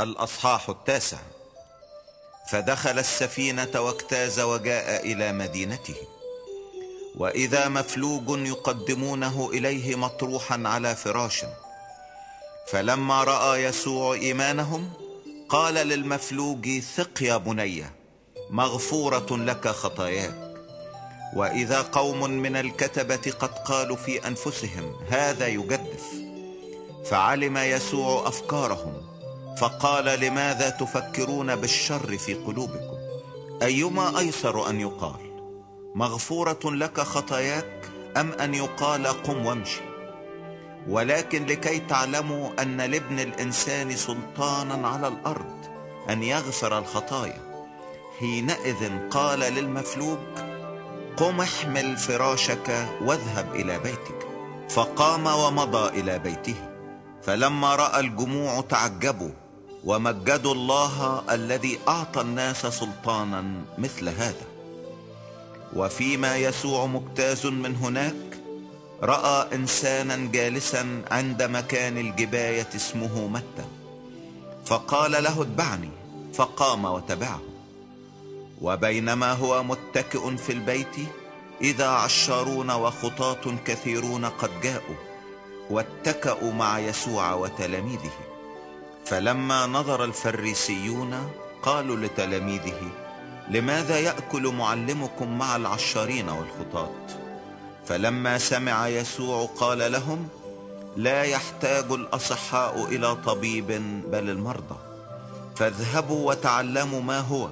الأصحاح 0.00 0.68
التاسع. 0.68 1.18
فدخل 2.50 2.98
السفينة 2.98 3.80
واجتاز 3.80 4.40
وجاء 4.40 5.12
إلى 5.12 5.32
مدينته. 5.32 5.94
وإذا 7.16 7.68
مفلوج 7.68 8.46
يقدمونه 8.46 9.50
إليه 9.52 9.96
مطروحا 9.96 10.62
على 10.66 10.96
فراش. 10.96 11.44
فلما 12.66 13.24
رأى 13.24 13.62
يسوع 13.64 14.14
إيمانهم 14.14 14.90
قال 15.48 15.74
للمفلوج 15.74 16.78
ثق 16.78 17.22
يا 17.22 17.36
بني 17.36 17.84
مغفورة 18.50 19.26
لك 19.30 19.68
خطاياك. 19.68 20.54
وإذا 21.36 21.82
قوم 21.82 22.30
من 22.30 22.56
الكتبة 22.56 23.32
قد 23.40 23.58
قالوا 23.58 23.96
في 23.96 24.26
أنفسهم 24.26 24.96
هذا 25.10 25.46
يجدف. 25.46 26.04
فعلم 27.04 27.58
يسوع 27.58 28.28
أفكارهم. 28.28 29.03
فقال 29.58 30.20
لماذا 30.20 30.70
تفكرون 30.70 31.56
بالشر 31.56 32.18
في 32.18 32.34
قلوبكم؟ 32.34 32.96
أيما 33.62 34.18
أيسر 34.18 34.70
أن 34.70 34.80
يقال 34.80 35.20
مغفورة 35.94 36.60
لك 36.64 37.00
خطاياك 37.00 37.90
أم 38.16 38.32
أن 38.32 38.54
يقال 38.54 39.06
قم 39.06 39.46
وامشي؟ 39.46 39.80
ولكن 40.88 41.46
لكي 41.46 41.78
تعلموا 41.78 42.62
أن 42.62 42.80
لابن 42.80 43.20
الإنسان 43.20 43.96
سلطانا 43.96 44.88
على 44.88 45.08
الأرض 45.08 45.56
أن 46.10 46.22
يغفر 46.22 46.78
الخطايا 46.78 47.40
حينئذ 48.18 49.08
قال 49.10 49.38
للمفلوج 49.38 50.18
قم 51.16 51.40
احمل 51.40 51.96
فراشك 51.96 52.88
واذهب 53.02 53.54
إلى 53.54 53.78
بيتك. 53.78 54.24
فقام 54.68 55.26
ومضى 55.26 56.00
إلى 56.00 56.18
بيته 56.18 56.54
فلما 57.22 57.74
رأى 57.74 58.00
الجموع 58.00 58.60
تعجبوا 58.60 59.30
ومجدوا 59.84 60.54
الله 60.54 61.22
الذي 61.30 61.78
أعطى 61.88 62.20
الناس 62.20 62.66
سلطانا 62.66 63.44
مثل 63.78 64.08
هذا. 64.08 64.46
وفيما 65.76 66.36
يسوع 66.36 66.86
مجتاز 66.86 67.46
من 67.46 67.76
هناك 67.76 68.38
رأى 69.02 69.54
إنسانا 69.54 70.16
جالسا 70.32 71.02
عند 71.10 71.42
مكان 71.42 71.98
الجباية 71.98 72.68
اسمه 72.76 73.28
متى. 73.28 73.64
فقال 74.66 75.12
له 75.12 75.42
اتبعني 75.42 75.90
فقام 76.34 76.84
وتبعه. 76.84 77.40
وبينما 78.62 79.32
هو 79.32 79.62
متكئ 79.62 80.36
في 80.36 80.52
البيت 80.52 80.96
إذا 81.60 81.86
عشارون 81.86 82.70
وخطاة 82.70 83.56
كثيرون 83.64 84.24
قد 84.24 84.50
جاءوا 84.62 84.96
واتكأوا 85.70 86.52
مع 86.52 86.78
يسوع 86.78 87.34
وتلاميذه. 87.34 88.33
فلما 89.06 89.66
نظر 89.66 90.04
الفريسيون 90.04 91.30
قالوا 91.62 91.96
لتلاميذه 91.96 92.90
لماذا 93.50 93.98
يأكل 93.98 94.48
معلمكم 94.48 95.38
مع 95.38 95.56
العشارين 95.56 96.28
والخطاة؟ 96.28 96.94
فلما 97.86 98.38
سمع 98.38 98.88
يسوع 98.88 99.46
قال 99.56 99.92
لهم 99.92 100.28
لا 100.96 101.22
يحتاج 101.22 101.92
الأصحاء 101.92 102.84
إلى 102.84 103.16
طبيب 103.16 103.66
بل 104.10 104.30
المرضى. 104.30 104.76
فاذهبوا 105.56 106.28
وتعلموا 106.28 107.00
ما 107.00 107.18
هو. 107.18 107.48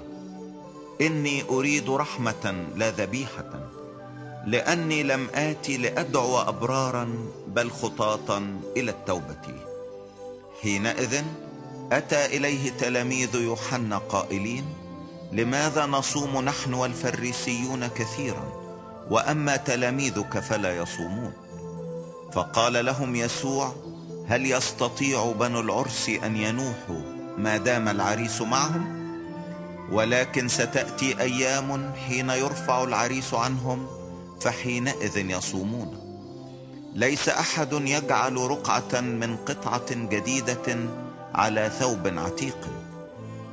إني 1.00 1.42
أريد 1.50 1.90
رحمة 1.90 2.64
لا 2.76 2.90
ذبيحة. 2.90 3.50
لأني 4.46 5.02
لم 5.02 5.28
آتي 5.34 5.76
لأدعو 5.76 6.38
أبرارا 6.38 7.14
بل 7.48 7.70
خطاطا 7.70 8.60
إلى 8.76 8.90
التوبة. 8.90 9.54
حينئذ 10.62 11.22
أتى 11.92 12.26
إليه 12.26 12.70
تلاميذ 12.70 13.34
يوحنا 13.34 13.98
قائلين 13.98 14.64
لماذا 15.32 15.86
نصوم 15.86 16.40
نحن 16.40 16.74
والفريسيون 16.74 17.86
كثيرا؟ 17.86 18.62
وأما 19.10 19.56
تلاميذك 19.56 20.38
فلا 20.38 20.76
يصومون. 20.76 21.32
فقال 22.32 22.84
لهم 22.84 23.16
يسوع 23.16 23.72
هل 24.28 24.52
يستطيع 24.52 25.32
بنو 25.32 25.60
العرس 25.60 26.08
أن 26.08 26.36
ينوحوا 26.36 27.02
ما 27.38 27.56
دام 27.56 27.88
العريس 27.88 28.40
معهم؟ 28.40 29.02
ولكن 29.90 30.48
ستأتي 30.48 31.20
أيام 31.20 31.92
حين 31.92 32.30
يرفع 32.30 32.82
العريس 32.82 33.34
عنهم 33.34 33.86
فحينئذ 34.40 35.16
يصومون. 35.16 35.98
ليس 36.94 37.28
أحد 37.28 37.72
يجعل 37.72 38.36
رقعة 38.36 39.00
من 39.00 39.36
قطعة 39.36 39.90
جديدة 39.90 40.76
على 41.34 41.70
ثوب 41.78 42.06
عتيق 42.06 42.68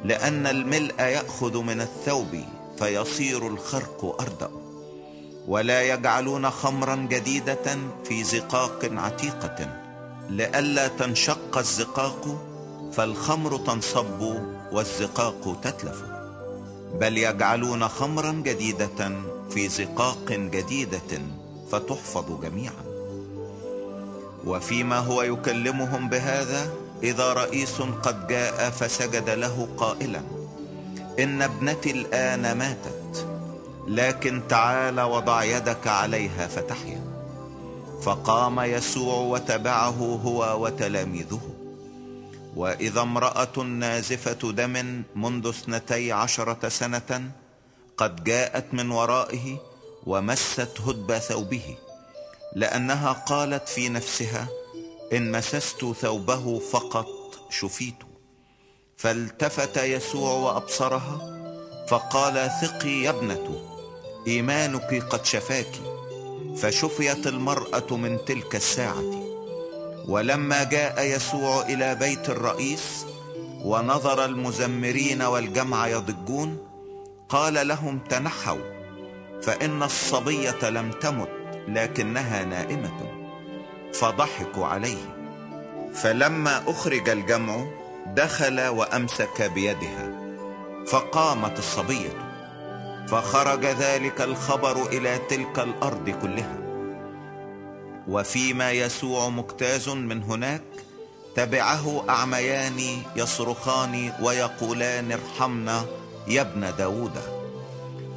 لأن 0.06 0.48
الملء 0.48 1.02
يأخذ 1.02 1.58
من 1.58 1.82
الثوب 1.82 2.44
فيصير 2.80 3.48
الخرق 3.48 4.18
أردأ. 4.22 4.50
ولا 5.48 5.82
يجعلون 5.82 6.50
خمرا 6.50 6.96
جديدة 6.96 7.78
في 8.04 8.24
زقاق 8.24 8.90
عتيقة 8.92 9.68
لئلا 10.30 10.88
تنشق 10.88 11.58
الزقاق 11.58 12.46
فالخمر 12.94 13.58
تنصب 13.58 14.22
والزقاق 14.72 15.58
تتلف. 15.64 16.04
بل 17.00 17.18
يجعلون 17.18 17.88
خمرا 17.88 18.32
جديدة 18.32 19.12
في 19.50 19.70
زقاق 19.70 20.32
جديدة 20.32 21.22
فتحفظ 21.72 22.42
جميعا. 22.42 22.84
وفيما 24.46 24.98
هو 24.98 25.22
يكلمهم 25.22 26.10
بهذا 26.10 26.74
إذا 27.04 27.34
رئيس 27.34 27.82
قد 27.82 28.28
جاء 28.28 28.70
فسجد 28.70 29.30
له 29.30 29.68
قائلا 29.78 30.22
إن 31.20 31.42
ابنتي 31.42 31.92
الآن 31.92 32.58
ماتت 32.58 33.28
لكن 33.88 34.42
تعال 34.50 35.02
وضع 35.02 35.44
يدك 35.44 35.88
عليها 35.88 36.48
فتحيا. 36.48 37.02
فقام 38.02 38.60
يسوع 38.60 39.16
وتبعه 39.16 40.20
هو 40.26 40.64
وتلاميذه. 40.64 41.42
وإذا 42.56 43.02
امرأة 43.02 43.64
نازفة 43.64 44.52
دم 44.52 45.04
منذ 45.16 45.48
اثنتي 45.48 46.12
عشرة 46.12 46.70
سنة 46.70 47.32
قد 47.98 48.24
جاءت 48.24 48.74
من 48.74 48.92
ورائه 48.92 49.58
ومست 50.06 50.82
هدب 50.88 51.18
ثوبه 51.18 51.78
لأنها 52.56 53.12
قالت 53.12 53.70
في 53.70 53.90
نفسها 53.90 54.48
إن 55.14 55.32
مسست 55.32 55.86
ثوبه 55.86 56.60
فقط 56.60 57.08
شفيت. 57.50 57.96
فالتفت 58.98 59.78
يسوع 59.78 60.32
وأبصرها 60.34 61.40
فقال 61.90 62.52
ثقي 62.62 63.02
يا 63.04 63.10
ابنة 63.10 63.62
إيمانك 64.28 65.04
قد 65.04 65.26
شفاك. 65.26 65.72
فشفيت 66.58 67.28
المرأة 67.28 67.98
من 67.98 68.26
تلك 68.26 68.56
الساعة. 68.56 69.26
ولما 70.08 70.64
جاء 70.64 71.04
يسوع 71.04 71.62
إلى 71.62 71.96
بيت 71.96 72.30
الرئيس 72.30 73.06
ونظر 73.64 74.26
المزمرين 74.26 75.22
والجمع 75.22 75.88
يضجون 75.88 76.58
قال 77.30 77.68
لهم 77.68 78.00
تنحوا 78.00 78.80
فإن 79.42 79.84
الصبية 79.84 80.70
لم 80.70 80.92
تمت 80.92 81.30
لكنها 81.68 82.44
نائمة. 82.44 83.19
فضحكوا 83.94 84.66
عليه. 84.66 85.16
فلما 85.94 86.64
أخرج 86.68 87.10
الجمع 87.10 87.66
دخل 88.08 88.62
وأمسك 88.68 89.52
بيدها 89.56 90.12
فقامت 90.88 91.60
الصبية 91.60 92.30
فخرج 93.08 93.66
ذلك 93.66 94.22
الخبر 94.22 94.88
إلى 94.88 95.20
تلك 95.30 95.60
الأرض 95.60 96.10
كلها. 96.10 96.58
وفيما 98.08 98.72
يسوع 98.72 99.30
مجتاز 99.30 99.90
من 99.90 100.24
هناك 100.24 100.62
تبعه 101.36 102.06
أعميان 102.10 102.80
يصرخان 103.16 104.14
ويقولان 104.22 105.12
ارحمنا 105.12 105.86
يا 106.28 106.42
ابن 106.42 106.74
داود. 106.78 107.20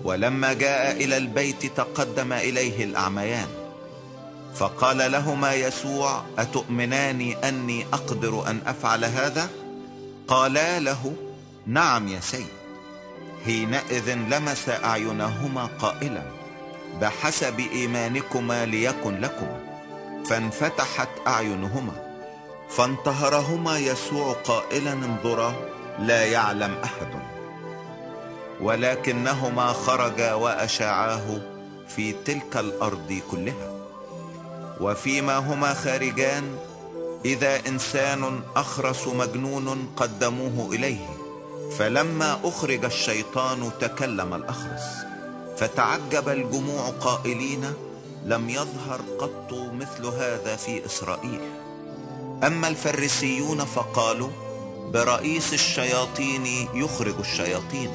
ولما 0.05 0.53
جاء 0.53 1.05
إلى 1.05 1.17
البيت 1.17 1.67
تقدم 1.67 2.33
إليه 2.33 2.85
الأعميان. 2.85 3.62
فقال 4.55 5.13
لهما 5.13 5.55
يسوع 5.55 6.25
اتؤمنان 6.39 7.35
أني 7.45 7.87
أقدر 7.93 8.47
أن 8.51 8.61
أفعل 8.67 9.05
هذا؟ 9.05 9.49
قالا 10.29 10.81
له 10.81 11.13
نعم 11.67 12.09
يا 12.09 12.21
سيد. 12.21 12.47
حينئذ 13.45 14.15
لمس 14.15 14.69
أعينهما 14.69 15.65
قائلا 15.65 16.23
بحسب 17.01 17.61
إيمانكما 17.61 18.67
ليكن 18.67 19.21
لكما 19.21 19.61
فانفتحت 20.27 21.09
أعينهما. 21.27 21.93
فانتهرهما 22.71 23.79
يسوع 23.79 24.33
قائلا 24.33 24.93
انظرا 24.93 25.55
لا 25.99 26.25
يعلم 26.25 26.77
أحد. 26.85 27.09
ولكنهما 28.61 29.73
خرجا 29.73 30.35
وأشاعاه 30.35 31.41
في 31.89 32.15
تلك 32.25 32.57
الأرض 32.57 33.21
كلها. 33.31 33.72
وفيما 34.81 35.37
هما 35.37 35.75
خارجان 35.75 36.57
إذا 37.25 37.69
إنسان 37.69 38.41
أخرس 38.57 39.07
مجنون 39.09 39.89
قدموه 39.97 40.75
إليه 40.75 41.07
فلما 41.79 42.41
أخرج 42.45 42.85
الشيطان 42.85 43.71
تكلم 43.81 44.35
الأخرس 44.35 44.83
فتعجب 45.57 46.29
الجموع 46.29 46.89
قائلين 46.89 47.73
لم 48.25 48.51
يظهر 48.51 49.01
قط 49.19 49.53
مثل 49.53 50.07
هذا 50.07 50.57
في 50.57 50.87
إسرائيل. 50.87 51.41
أما 52.45 52.69
الفريسيون 52.69 53.65
فقالوا 53.65 54.31
برئيس 54.93 55.53
الشياطين 55.53 56.69
يخرج 56.75 57.15
الشياطين 57.19 57.91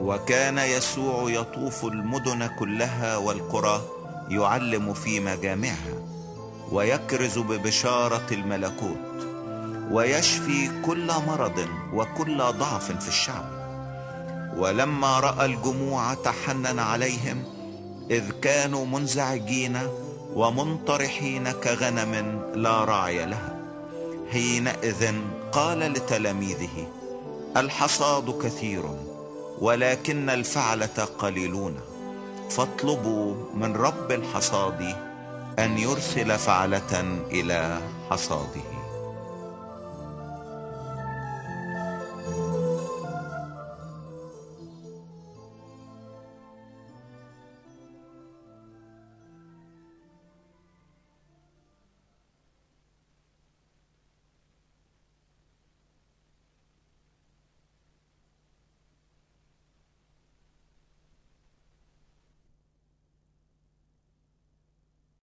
وكان 0.00 0.58
يسوع 0.58 1.30
يطوف 1.30 1.84
المدن 1.84 2.46
كلها 2.46 3.16
والقرى 3.16 3.82
يعلم 4.28 4.94
في 4.94 5.20
مجامعها 5.20 5.94
ويكرز 6.72 7.38
ببشارة 7.38 8.26
الملكوت 8.32 9.12
ويشفي 9.90 10.82
كل 10.82 11.06
مرض 11.06 11.66
وكل 11.94 12.38
ضعف 12.38 12.92
في 12.92 13.08
الشعب. 13.08 13.44
ولما 14.56 15.20
رأى 15.20 15.46
الجموع 15.46 16.14
تحنن 16.14 16.78
عليهم 16.78 17.44
إذ 18.10 18.30
كانوا 18.30 18.86
منزعجين 18.86 19.78
ومنطرحين 20.34 21.50
كغنم 21.50 22.42
لا 22.54 22.84
راعي 22.84 23.26
لها. 23.26 23.56
حينئذ 24.32 25.14
قال 25.52 25.78
لتلاميذه 25.78 26.86
الحصاد 27.56 28.42
كثير 28.42 28.82
ولكن 29.60 30.30
الفعلة 30.30 31.08
قليلون. 31.18 31.74
فاطلبوا 32.56 33.34
من 33.54 33.76
رب 33.76 34.12
الحصاد 34.12 34.96
أن 35.58 35.78
يرسل 35.78 36.38
فعلة 36.38 37.18
إلى 37.30 37.80
حصاده. 38.10 38.71